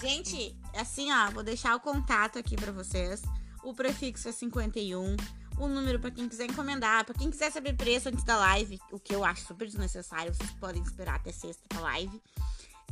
Gente, 0.00 0.54
assim, 0.74 1.10
ó, 1.12 1.30
vou 1.30 1.42
deixar 1.42 1.74
o 1.74 1.80
contato 1.80 2.38
aqui 2.38 2.54
pra 2.54 2.70
vocês. 2.70 3.22
O 3.64 3.74
prefixo 3.74 4.28
é 4.28 4.32
51. 4.32 5.16
O 5.58 5.68
número 5.68 5.98
pra 5.98 6.10
quem 6.10 6.28
quiser 6.28 6.44
encomendar, 6.44 7.04
pra 7.04 7.14
quem 7.14 7.30
quiser 7.30 7.50
saber 7.50 7.74
preço 7.74 8.10
antes 8.10 8.22
da 8.24 8.36
live, 8.36 8.78
o 8.92 9.00
que 9.00 9.14
eu 9.14 9.24
acho 9.24 9.46
super 9.46 9.66
desnecessário, 9.66 10.34
vocês 10.34 10.50
podem 10.52 10.82
esperar 10.82 11.16
até 11.16 11.32
sexta 11.32 11.62
pra 11.68 11.80
live. 11.80 12.20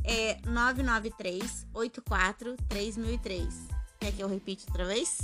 É 0.03 0.39
993 0.47 1.67
84 1.73 2.55
3003. 2.67 3.74
Quer 4.05 4.11
que 4.11 4.21
eu 4.21 4.27
repita 4.27 4.65
outra 4.67 4.85
vez? 4.85 5.17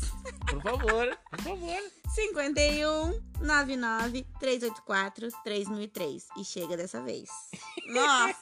Por 0.50 0.60
favor, 0.60 1.18
por 1.30 1.42
favor. 1.44 1.92
51 2.16 3.22
99 3.40 4.26
384 4.40 5.30
3003. 5.44 6.28
E 6.40 6.44
chega 6.44 6.76
dessa 6.76 7.00
vez. 7.04 7.30
Nossa! 7.94 8.40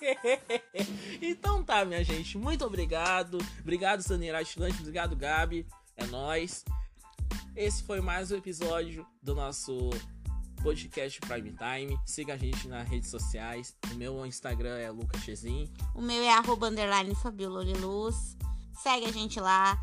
então 1.21 1.61
tá, 1.61 1.83
minha 1.83 2.05
gente. 2.05 2.37
Muito 2.37 2.63
obrigado. 2.63 3.37
Obrigado, 3.59 4.01
Sanira 4.01 4.39
Atlante. 4.39 4.79
Obrigado, 4.79 5.13
Gabi. 5.13 5.67
É 5.97 6.05
nóis. 6.05 6.63
Esse 7.53 7.83
foi 7.83 7.99
mais 7.99 8.31
um 8.31 8.37
episódio 8.37 9.05
do 9.21 9.35
nosso 9.35 9.89
podcast 10.63 11.19
Prime 11.19 11.51
Time. 11.51 11.99
Siga 12.05 12.35
a 12.35 12.37
gente 12.37 12.65
nas 12.69 12.87
redes 12.87 13.09
sociais. 13.09 13.75
O 13.91 13.95
meu 13.95 14.25
Instagram 14.25 14.77
é 14.77 14.89
Lucas 14.89 15.21
Chezin. 15.21 15.69
O 15.93 16.01
meu 16.01 16.23
é 16.23 16.31
arroba 16.31 16.67
underline. 16.69 17.13
Segue 18.81 19.05
a 19.05 19.11
gente 19.11 19.37
lá. 19.41 19.77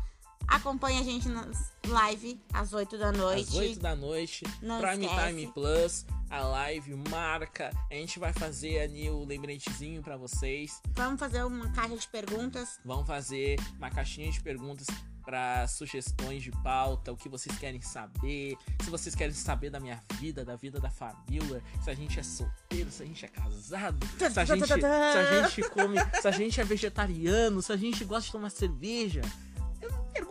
Acompanha 0.47 1.01
a 1.01 1.03
gente 1.03 1.27
nas 1.27 1.71
live 1.85 2.39
às 2.53 2.73
8 2.73 2.97
da 2.97 3.11
noite. 3.11 3.49
Às 3.49 3.55
8 3.55 3.79
da 3.79 3.95
noite, 3.95 4.45
Não 4.61 4.79
Prime 4.79 5.05
esquece. 5.05 5.27
Time 5.27 5.47
Plus, 5.47 6.05
a 6.29 6.39
live 6.39 6.95
marca. 7.09 7.71
A 7.91 7.93
gente 7.93 8.17
vai 8.17 8.33
fazer 8.33 8.79
ali 8.79 9.09
o 9.09 9.25
lembretezinho 9.25 10.01
pra 10.01 10.15
vocês. 10.17 10.81
Vamos 10.93 11.19
fazer 11.19 11.43
uma 11.43 11.71
caixa 11.71 11.97
de 11.97 12.07
perguntas. 12.07 12.79
Vão 12.85 13.05
fazer 13.05 13.59
uma 13.77 13.89
caixinha 13.89 14.31
de 14.31 14.41
perguntas 14.41 14.87
para 15.27 15.67
sugestões 15.67 16.41
de 16.41 16.51
pauta, 16.63 17.11
o 17.11 17.17
que 17.17 17.27
vocês 17.27 17.57
querem 17.57 17.81
saber, 17.81 18.57
se 18.81 18.89
vocês 18.89 19.13
querem 19.13 19.33
saber 19.33 19.69
da 19.69 19.77
minha 19.77 20.01
vida, 20.13 20.45
da 20.45 20.55
vida 20.55 20.79
da 20.79 20.89
família, 20.89 21.61
se 21.83 21.89
a 21.89 21.93
gente 21.93 22.17
é 22.17 22.23
solteiro, 22.23 22.89
se 22.89 23.03
a 23.03 23.05
gente 23.05 23.25
é 23.25 23.27
casado, 23.27 24.07
se 24.17 24.23
a 24.23 24.45
gente, 24.45 24.65
se 24.65 24.73
a 24.73 25.41
gente 25.41 25.69
come, 25.69 25.97
se 26.21 26.27
a 26.29 26.31
gente 26.31 26.61
é 26.61 26.63
vegetariano, 26.63 27.61
se 27.61 27.73
a 27.73 27.75
gente 27.75 28.05
gosta 28.05 28.27
de 28.27 28.31
tomar 28.31 28.49
cerveja. 28.49 29.19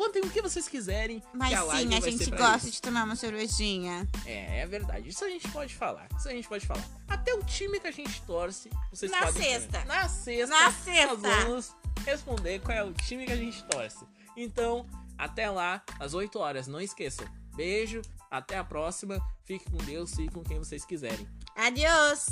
Perguntem 0.06 0.22
o 0.22 0.30
que 0.30 0.42
vocês 0.42 0.68
quiserem. 0.68 1.22
Mas 1.32 1.52
a 1.52 1.78
sim, 1.78 1.94
a 1.94 2.00
gente 2.00 2.30
gosta 2.30 2.56
isso. 2.68 2.70
de 2.72 2.82
tomar 2.82 3.04
uma 3.04 3.16
cervejinha. 3.16 4.08
É, 4.24 4.60
é 4.60 4.66
verdade. 4.66 5.08
Isso 5.08 5.24
a 5.24 5.28
gente 5.28 5.48
pode 5.48 5.74
falar. 5.74 6.06
Isso 6.16 6.28
a 6.28 6.32
gente 6.32 6.48
pode 6.48 6.66
falar. 6.66 6.84
Até 7.08 7.34
o 7.34 7.42
time 7.42 7.80
que 7.80 7.86
a 7.86 7.90
gente 7.90 8.22
torce, 8.22 8.70
vocês 8.90 9.10
Na 9.10 9.18
podem 9.26 9.42
sexta. 9.42 9.72
saber. 9.80 9.86
Na 9.86 10.08
sexta. 10.08 10.46
Na 10.54 10.64
Nós 10.64 10.74
sexta. 10.76 11.16
vamos 11.16 11.76
responder 12.04 12.60
qual 12.60 12.76
é 12.76 12.84
o 12.84 12.92
time 12.92 13.26
que 13.26 13.32
a 13.32 13.36
gente 13.36 13.62
torce. 13.64 14.04
Então, 14.36 14.86
até 15.18 15.50
lá, 15.50 15.82
às 15.98 16.14
8 16.14 16.38
horas. 16.38 16.66
Não 16.66 16.80
esqueçam. 16.80 17.26
Beijo, 17.54 18.02
até 18.30 18.56
a 18.58 18.64
próxima. 18.64 19.18
Fique 19.44 19.70
com 19.70 19.78
Deus 19.78 20.18
e 20.18 20.28
com 20.28 20.42
quem 20.42 20.58
vocês 20.58 20.84
quiserem. 20.84 21.26
Adiós! 21.56 22.26